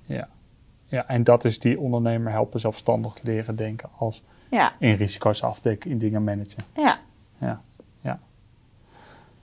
[0.07, 0.29] Ja.
[0.87, 5.91] ja, en dat is die ondernemer helpen zelfstandig leren denken als Ja, in risico's afdekken,
[5.91, 6.63] in dingen managen.
[6.77, 6.99] Ja,
[7.41, 7.63] ja.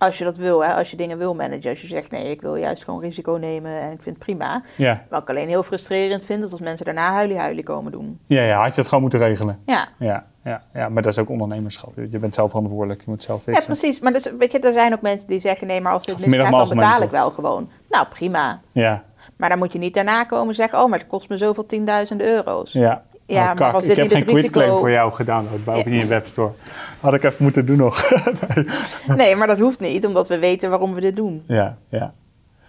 [0.02, 1.70] Als je dat wil, hè, als je dingen wil managen.
[1.70, 4.62] Als je zegt, nee, ik wil juist gewoon risico nemen en ik vind het prima.
[4.76, 8.20] Ja, Wat ik alleen heel frustrerend vind, is als mensen daarna huilie-huilie komen doen.
[8.26, 9.60] ja, ja, had je het gewoon moeten regelen.
[9.66, 11.94] Ja, Ja, ja, ja, maar dat is ook ondernemerschap.
[12.10, 13.74] Je bent zelf verantwoordelijk, je moet zelf ja fixen.
[13.78, 14.00] precies.
[14.00, 16.52] Maar dus, weet je, er zijn ook mensen die zeggen, nee, maar als dit misgaat,
[16.52, 17.70] dan betaal ik wel gewoon.
[17.90, 18.60] Nou, prima.
[18.72, 19.04] Ja,
[19.36, 22.28] Maar dan moet je niet daarna komen zeggen, oh, maar het kost me zoveel tienduizenden
[22.28, 22.72] euro's.
[22.72, 23.04] ja.
[23.32, 25.48] Ja, Oh, maar was ik dit heb niet geen het risico- quitclaim voor jou gedaan
[25.66, 25.86] bij Ja.
[25.86, 26.52] in je webstore.
[27.00, 28.10] Had ik even moeten doen nog.
[29.16, 31.44] Nee, maar dat hoeft niet, omdat we weten waarom we dit doen.
[31.48, 32.14] ja, ja.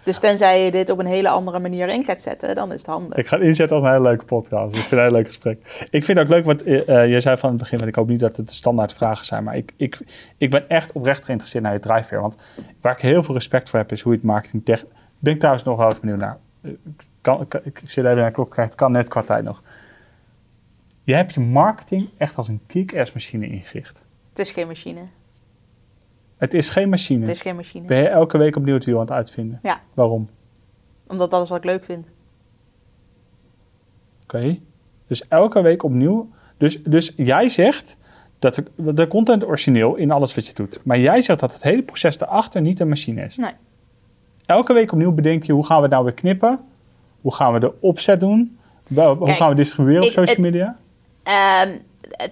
[0.03, 2.85] Dus tenzij je dit op een hele andere manier in gaat zetten, dan is het
[2.85, 3.17] handig.
[3.17, 4.67] Ik ga het inzetten als een hele leuke podcast.
[4.75, 5.85] Ik vind het een heel leuk gesprek.
[5.89, 7.95] Ik vind het ook leuk wat eh, eh, jij zei van het begin, want ik
[7.95, 9.99] hoop niet dat het de standaard vragen zijn, maar ik, ik,
[10.37, 12.21] ik ben echt oprecht geïnteresseerd naar je drijfveer.
[12.21, 12.35] Want
[12.81, 14.85] waar ik heel veel respect voor heb, is hoe je het marketing tech.
[15.19, 16.37] Ben ik trouwens nog wel eens benieuwd naar.
[16.61, 16.71] Eh,
[17.21, 19.61] Kan, ik, ik zit even naar de klok kijken, het kan net qua tijd nog.
[21.03, 24.05] Je hebt je marketing echt als een kick-ass machine ingericht.
[24.29, 25.01] Het is geen machine.
[26.37, 27.25] Het is geen machine.
[27.25, 27.85] Het is geen machine.
[27.87, 29.59] Ben je elke week opnieuw het wiel aan het uitvinden?
[29.63, 29.81] Ja.
[29.93, 30.29] Waarom?
[31.07, 32.07] Omdat dat is wat ik leuk vind.
[34.23, 34.59] Oké.
[35.07, 36.29] Dus elke week opnieuw.
[36.57, 37.97] Dus, dus jij zegt
[38.39, 40.79] dat de, de content origineel in alles wat je doet.
[40.83, 43.37] Maar jij zegt dat het hele proces erachter niet een machine is.
[43.37, 43.51] Nee.
[44.45, 46.59] Elke week opnieuw bedenk je hoe gaan we het nou weer knippen?
[47.21, 48.57] Hoe gaan we de opzet doen?
[48.93, 50.77] Hoe Kijk, gaan we distribueren op ik- social media?
[51.23, 51.69] Ehm,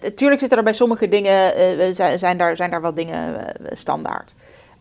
[0.02, 3.72] Natuurlijk zitten er bij sommige dingen, eh, zijn, zijn, daar, zijn daar wel dingen eh,
[3.78, 4.34] standaard.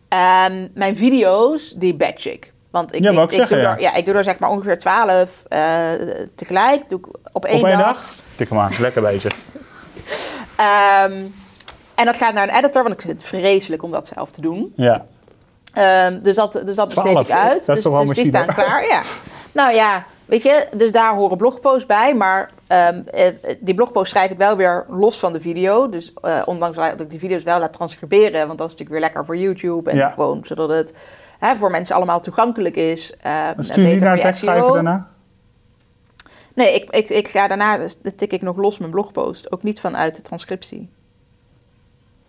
[0.07, 2.51] Ehm, mijn video's, die batch ik.
[2.69, 3.73] Want ik, Ja, ik ik, zeggen, doe ja.
[3.73, 5.61] Er, ja, ik doe er zeg maar ongeveer 12 eh,
[6.35, 6.89] tegelijk.
[6.89, 7.85] Doe ik op één, Op één dag.
[7.85, 8.13] dag?
[8.35, 9.33] Tik hem aan, lekker bezig.
[10.55, 11.13] Ehm,
[11.95, 14.41] en dat gaat naar een editor, want ik vind het vreselijk om dat zelf te
[14.41, 14.73] doen.
[14.75, 15.05] Ja.
[15.73, 17.49] Ehm, dus dat, dus dat besteed 12, ik uit.
[17.51, 19.01] dat is dus, toch wel dus die staan klaar, ja.
[19.51, 22.15] Nou ja, weet je, dus daar horen blogposts bij.
[22.15, 23.27] Maar ehm, eh,
[23.59, 25.89] die blogpost schrijf ik wel weer los van de video.
[25.89, 28.47] Dus eh, ondanks dat ik die video's wel laat transcriberen.
[28.47, 29.89] Want dat is natuurlijk weer lekker voor YouTube.
[29.89, 30.09] En Ja.
[30.09, 30.95] gewoon zodat het
[31.39, 33.15] hè, voor mensen allemaal toegankelijk is.
[33.21, 34.73] ehm, Dan en stuur je niet naar tekstschrijver SEO.
[34.73, 35.07] daarna?
[36.53, 39.51] Nee, ik, ik, ik ga daarna, dus tik ik nog los mijn blogpost.
[39.51, 40.89] Ook niet vanuit de transcriptie.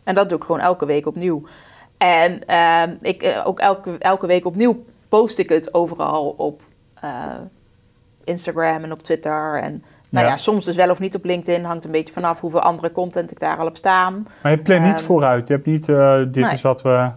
[0.04, 1.42] En dat doe ik gewoon elke week opnieuw.
[1.98, 6.62] En ehm, ik, eh, ook elke, elke week opnieuw post ik het overal op
[8.24, 9.60] Instagram en op Twitter.
[9.62, 10.30] En nou Ja.
[10.30, 10.36] ja.
[10.36, 11.64] soms dus wel of niet op LinkedIn.
[11.64, 14.26] Hangt een beetje vanaf hoeveel andere content ik daar al heb staan.
[14.42, 15.48] Maar je plant niet Ehm, vooruit.
[15.48, 16.52] Je hebt niet, eh, dit nee.
[16.52, 17.10] is wat we...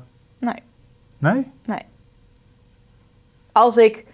[1.17, 1.51] Nee.
[1.65, 1.85] Nee?
[3.51, 4.05] Als ik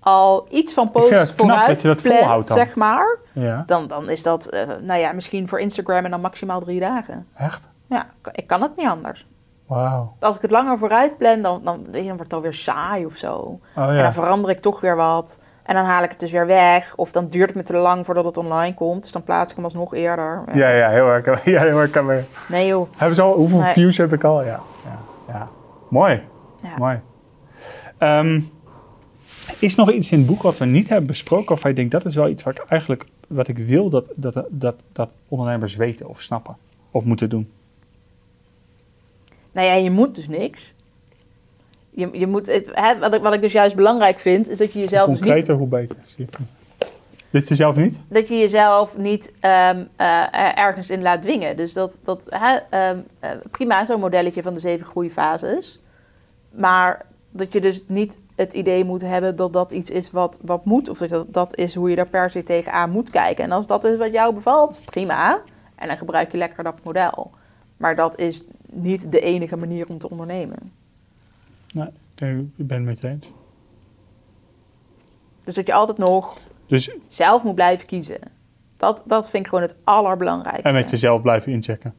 [0.00, 2.56] al iets van posts vooruit dat je dat plan, volhoudt dan.
[2.56, 3.18] zeg maar...
[3.32, 3.62] Ja.
[3.66, 7.26] Dan, dan is dat, eh, nou ja, misschien voor Instagram en dan maximaal drie dagen.
[7.36, 7.70] Echt?
[7.86, 9.26] Ja, ik kan het niet anders.
[9.66, 10.16] Wauw.
[10.20, 13.60] Als ik het langer vooruit plan, dan, dan, dan wordt het alweer saai of zo.
[13.76, 14.02] Oh En ja.
[14.02, 15.38] dan verander ik toch weer wat.
[15.66, 16.92] En dan haal ik het dus weer weg.
[16.96, 19.02] Of dan duurt het me te lang voordat het online komt.
[19.02, 20.42] Dus dan plaats ik hem alsnog eerder.
[20.54, 21.44] Ja, ja, heel erg.
[21.44, 22.24] Ja, heel erg.
[22.48, 22.88] Nee joh.
[22.96, 23.72] Hebben ze al, hoeveel Nee.
[23.72, 24.42] views heb ik al?
[24.44, 24.60] Ja.
[24.84, 24.98] ja,
[25.28, 25.48] ja.
[25.88, 26.22] Mooi,
[26.62, 26.76] Ja.
[26.78, 27.00] mooi.
[27.98, 28.40] Ehm,
[29.58, 32.04] is nog iets in het boek wat we niet hebben besproken, of je denkt dat
[32.04, 36.08] is wel iets wat ik eigenlijk wat ik wil dat, dat, dat, dat ondernemers weten
[36.08, 36.56] of snappen
[36.90, 37.50] of moeten doen?
[39.52, 40.74] Nou ja, je moet dus niks.
[41.96, 44.72] Je, je moet, het, hè, wat, ik, wat ik dus juist belangrijk vind, is dat
[44.72, 45.96] je jezelf hoe dus niet hoe beter.
[46.04, 46.44] Zie je.
[47.30, 48.00] Dit jezelf niet?
[48.08, 51.56] dat je jezelf niet ehm, eh, ergens in laat dwingen.
[51.56, 55.80] Dus dat, dat hè, ehm, eh, prima, zo'n modelletje van de zeven groeifases.
[56.50, 60.64] Maar dat je dus niet het idee moet hebben dat dat iets is wat, wat
[60.64, 60.88] moet.
[60.88, 63.44] Of dat dat is hoe je daar per se tegenaan moet kijken.
[63.44, 65.40] En als dat is wat jou bevalt, prima.
[65.74, 67.30] En dan gebruik je lekker dat model.
[67.76, 70.72] Maar dat is niet de enige manier om te ondernemen.
[72.16, 73.30] Nee, ik ben het met je eens.
[75.44, 78.18] Dus dat je altijd nog Dus, zelf moet blijven kiezen.
[78.76, 80.68] Dat, dat vind ik gewoon het allerbelangrijkste.
[80.68, 81.94] en met jezelf blijven inchecken.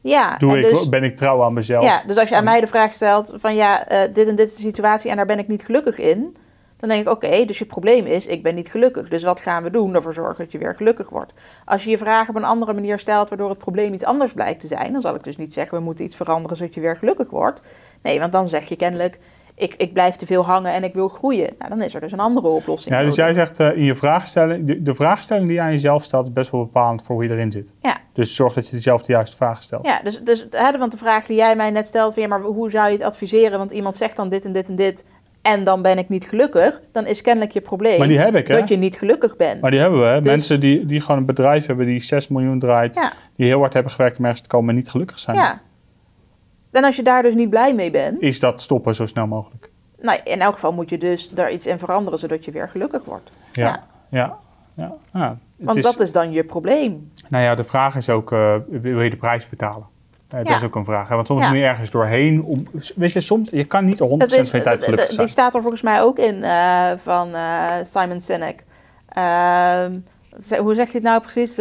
[0.00, 1.84] Ja, Doe ik, dus, ben ik trouw aan mezelf?
[1.84, 4.48] ja, dus als je aan mij de vraag stelt van ja, eh, dit en dit
[4.48, 6.36] is de situatie en daar ben ik niet gelukkig in.
[6.76, 9.08] Dan denk ik, oké, dus je probleem is, ik ben niet gelukkig.
[9.08, 11.32] Dus wat gaan we doen ervoor zorgen dat je weer gelukkig wordt?
[11.64, 14.60] Als je je vraag op een andere manier stelt, waardoor het probleem iets anders blijkt
[14.60, 16.96] te zijn, dan zal ik dus niet zeggen, we moeten iets veranderen zodat je weer
[16.96, 17.62] gelukkig wordt.
[18.02, 19.18] Nee, want dan zeg je kennelijk,
[19.54, 21.50] ik, ik blijf te veel hangen en ik wil groeien.
[21.58, 22.94] Nou, dan is er dus een andere oplossing.
[22.94, 23.24] Ja, dus nodig.
[23.24, 26.32] jij zegt eh, in je vraagstelling, de, de vraagstelling die je aan jezelf stelt, is
[26.32, 27.68] best wel bepalend voor hoe je erin zit.
[27.80, 27.96] Ja.
[28.12, 29.86] Dus zorg dat je jezelf de juiste vragen stelt.
[29.86, 32.40] Ja, dus, dus hè, want de vraag die jij mij net stelt, van, ja, maar
[32.40, 33.58] hoe zou je het adviseren?
[33.58, 35.04] Want iemand zegt dan dit en dit en dit
[35.42, 36.80] en dan ben ik niet gelukkig.
[36.92, 38.58] Dan is kennelijk je probleem Maar die heb ik, hè?
[38.58, 39.60] dat je niet gelukkig bent.
[39.60, 40.20] Maar die hebben we, hè?
[40.20, 43.58] Dus- Mensen die, die gewoon een bedrijf hebben die 6 miljoen draait, Ja, die heel
[43.58, 45.36] hard hebben gewerkt om ergens te komen en niet gelukkig zijn.
[45.36, 45.60] ja.
[46.72, 49.70] En als je daar dus niet blij mee bent, Is dat stoppen zo snel mogelijk?
[50.00, 53.04] nou, in elk geval moet je dus daar iets in veranderen zodat je weer gelukkig
[53.04, 53.30] wordt.
[53.52, 53.62] Ja.
[53.64, 53.80] Ja.
[54.08, 54.38] Ja.
[54.74, 54.92] ja.
[55.12, 55.28] ja.
[55.28, 57.10] Het Want is- dat is dan je probleem.
[57.28, 59.86] Nou ja, de vraag is ook, eh, wil je de prijs betalen?
[60.28, 61.08] Eh, Dat is ook een vraag.
[61.08, 61.14] Hè?
[61.14, 62.42] Want soms moet je ergens doorheen.
[62.42, 62.62] Om,
[62.96, 65.28] weet je, soms, je kan niet 100% Dat is, van je tijd gelukkig die zijn.
[65.28, 67.28] staat er volgens mij ook in eh, van
[67.82, 68.64] Simon Sinek.
[69.08, 69.92] Ehm,
[70.60, 71.56] hoe zeg je het nou precies?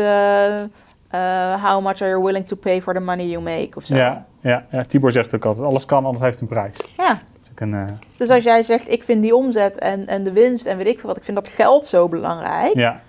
[1.61, 3.69] How much are you willing to pay for the money you make?
[3.75, 3.95] Of zo.
[3.95, 6.77] Ja, ja, ja, Tibor zegt ook altijd, alles kan, anders heeft een prijs.
[6.97, 7.21] Ja.
[7.55, 7.85] Een, eh,
[8.17, 10.99] Dus als jij zegt, ik vind die omzet en, en de winst en weet ik
[10.99, 12.73] veel wat, ik vind dat geld zo belangrijk.
[12.73, 13.01] ja,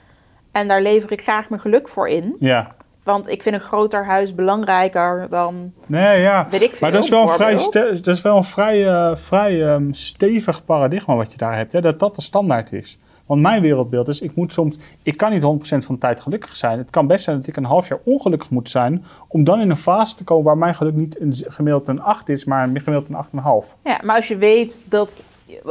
[0.53, 2.37] En daar lever ik graag mijn geluk voor in.
[2.39, 2.75] ja.
[3.03, 6.47] Want ik vind een groter huis belangrijker dan, Nee, ja.
[6.51, 6.79] weet ik veel.
[6.81, 7.55] Maar dat is wel een vrij,
[8.03, 11.73] dat is wel een vrij, eh, vrij ehm, stevig paradigma wat je daar hebt.
[11.73, 11.81] Hè?
[11.81, 12.99] Dat dat de standaard is.
[13.27, 16.57] Want mijn wereldbeeld is, ik moet soms, ik kan niet 100% van de tijd gelukkig
[16.57, 16.79] zijn.
[16.79, 19.71] Het kan best zijn dat ik een half jaar ongelukkig moet zijn, om dan in
[19.71, 22.81] een fase te komen waar mijn geluk niet een gemiddeld een 8 is, maar een
[22.81, 23.75] gemiddeld een 8,5.
[23.85, 25.17] Ja, maar als je weet dat...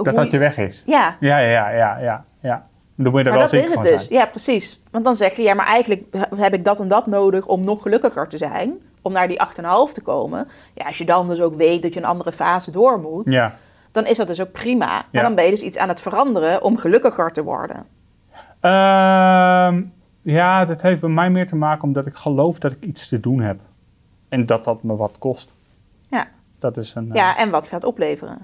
[0.04, 0.84] Dat dat je weg is.
[0.86, 2.66] Ja, Ja, ja, ja, ja, ja.
[2.96, 4.06] Dan moet je maar wel dat zeker is het van dus.
[4.06, 4.20] zijn.
[4.20, 4.82] Ja, precies.
[4.92, 6.04] Want dan zeg je, ja, maar eigenlijk
[6.36, 8.74] heb ik dat en dat nodig om nog gelukkiger te zijn.
[9.02, 10.48] Om naar die 8,5 te komen.
[10.74, 13.56] Ja, als je dan dus ook weet dat je een andere fase door moet, Ja.
[13.92, 14.86] Dan is dat dus ook prima.
[14.86, 15.22] Maar Ja.
[15.22, 17.86] dan ben je dus iets aan het veranderen om gelukkiger te worden.
[18.60, 19.82] Ehm,
[20.22, 23.20] ja, dat heeft bij mij meer te maken omdat ik geloof dat ik iets te
[23.20, 23.60] doen heb.
[24.30, 25.54] En dat dat me wat kost.
[26.10, 26.28] Ja.
[26.60, 27.10] Dat is een...
[27.10, 28.38] eh, Ja, en wat gaat opleveren?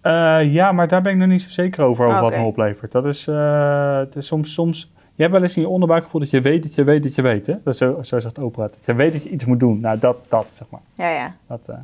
[0.00, 2.92] eh, ja, maar daar ben ik nog niet zo zeker over, over wat me oplevert.
[2.92, 4.92] Dat is, eh, het is soms, soms...
[5.14, 7.22] Je hebt wel eens in je onderbuikgevoel dat je weet dat je weet dat je
[7.22, 7.54] weet, hè?
[7.64, 8.70] Dat zo, zo zegt Oprah.
[8.72, 9.80] Dat je weet dat je iets moet doen.
[9.80, 10.80] Nou, dat, dat zeg maar.
[10.94, 11.34] Ja, ja.
[11.46, 11.76] Dat, eh.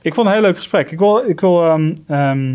[0.00, 0.90] Ik vond het een heel leuk gesprek.
[0.90, 2.54] Ik wil, ik wil, ehm, ehm,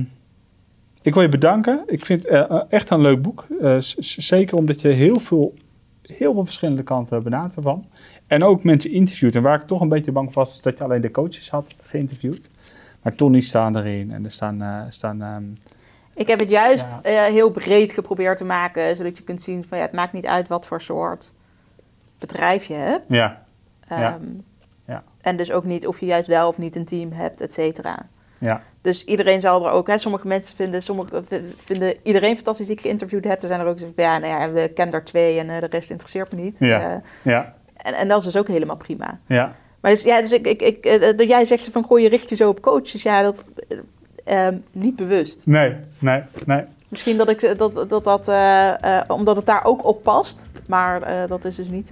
[1.02, 1.84] ik wil je bedanken.
[1.86, 3.46] Ik vind het eh, echt een leuk boek.
[3.62, 5.54] Eh, zeker omdat je heel veel,
[6.02, 7.86] heel veel verschillende kanten benadert ervan.
[8.28, 9.36] En ook mensen interviewt.
[9.36, 12.50] En waar ik toch een beetje bang was, dat je alleen de coaches had geïnterviewd.
[13.02, 14.12] Maar Tony staan erin.
[14.12, 14.62] En er staan...
[14.62, 15.44] eh, staan ehm,
[16.16, 17.24] Ik heb het juist Ja.
[17.24, 20.48] heel breed geprobeerd te maken, zodat je kunt zien van ja, het maakt niet uit
[20.48, 21.34] wat voor soort
[22.20, 23.06] bedrijf je hebt.
[23.14, 23.46] ja,
[23.90, 24.20] Ja.
[25.22, 28.06] En dus ook niet of je juist wel of niet een team hebt, et cetera.
[28.38, 31.24] ja, Dus iedereen zal er ook, hè, sommige mensen vinden, sommige
[31.64, 33.42] vinden iedereen fantastisch die ik geïnterviewd heb.
[33.42, 35.60] Er zijn er ook die zeggen, ja, nou ja, we kennen er twee en eh,
[35.60, 36.56] de rest interesseert me niet.
[36.60, 36.92] Ja.
[36.92, 39.20] Eh, ja, en, en dat is dus ook helemaal prima.
[39.28, 39.56] ja.
[39.82, 42.36] Maar dus, ja, dus ik, ik, ik, eh, jij zegt van, gooi je richt je
[42.36, 43.04] zo op coaches.
[43.04, 43.78] Ja, dat, eh,
[44.46, 45.46] ehm, niet bewust.
[45.46, 46.64] Nee, nee, nee.
[46.92, 50.50] Misschien dat ik dat, dat, dat eh, eh, omdat het daar ook op past.
[50.68, 51.92] Maar eh, dat is dus niet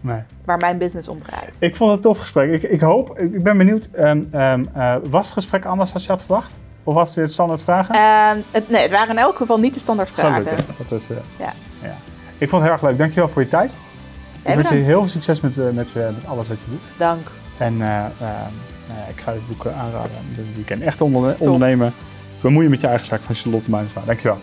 [0.00, 0.20] nee.
[0.44, 1.56] waar mijn business om draait.
[1.58, 2.50] Ik vond het een tof gesprek.
[2.50, 6.02] Ik, ik hoop, ik ik ben benieuwd, ehm, ehm, eh, was het gesprek anders dan
[6.02, 6.52] je had verwacht?
[6.84, 7.94] Of was het weer standaard vragen?
[7.94, 10.56] Ehm, het, nee, het waren in elk geval niet de standaard vragen.
[10.88, 11.52] Dat is, Ja.
[11.82, 11.94] ja.
[12.38, 12.98] Ik vond het heel erg leuk.
[12.98, 13.72] Dankjewel voor je tijd.
[14.42, 16.80] Jij ik wens je heel veel succes met, met, met alles wat je doet.
[16.96, 17.30] Dank.
[17.58, 17.74] En
[19.08, 20.10] ik ga dit boek aanraden.
[20.34, 20.82] Dit weekend.
[20.82, 21.92] Echt onder, ondernemen.
[22.40, 24.02] Bemoeien met je eigen zaak van Charlotte Muinsma.
[24.06, 24.38] Dankjewel.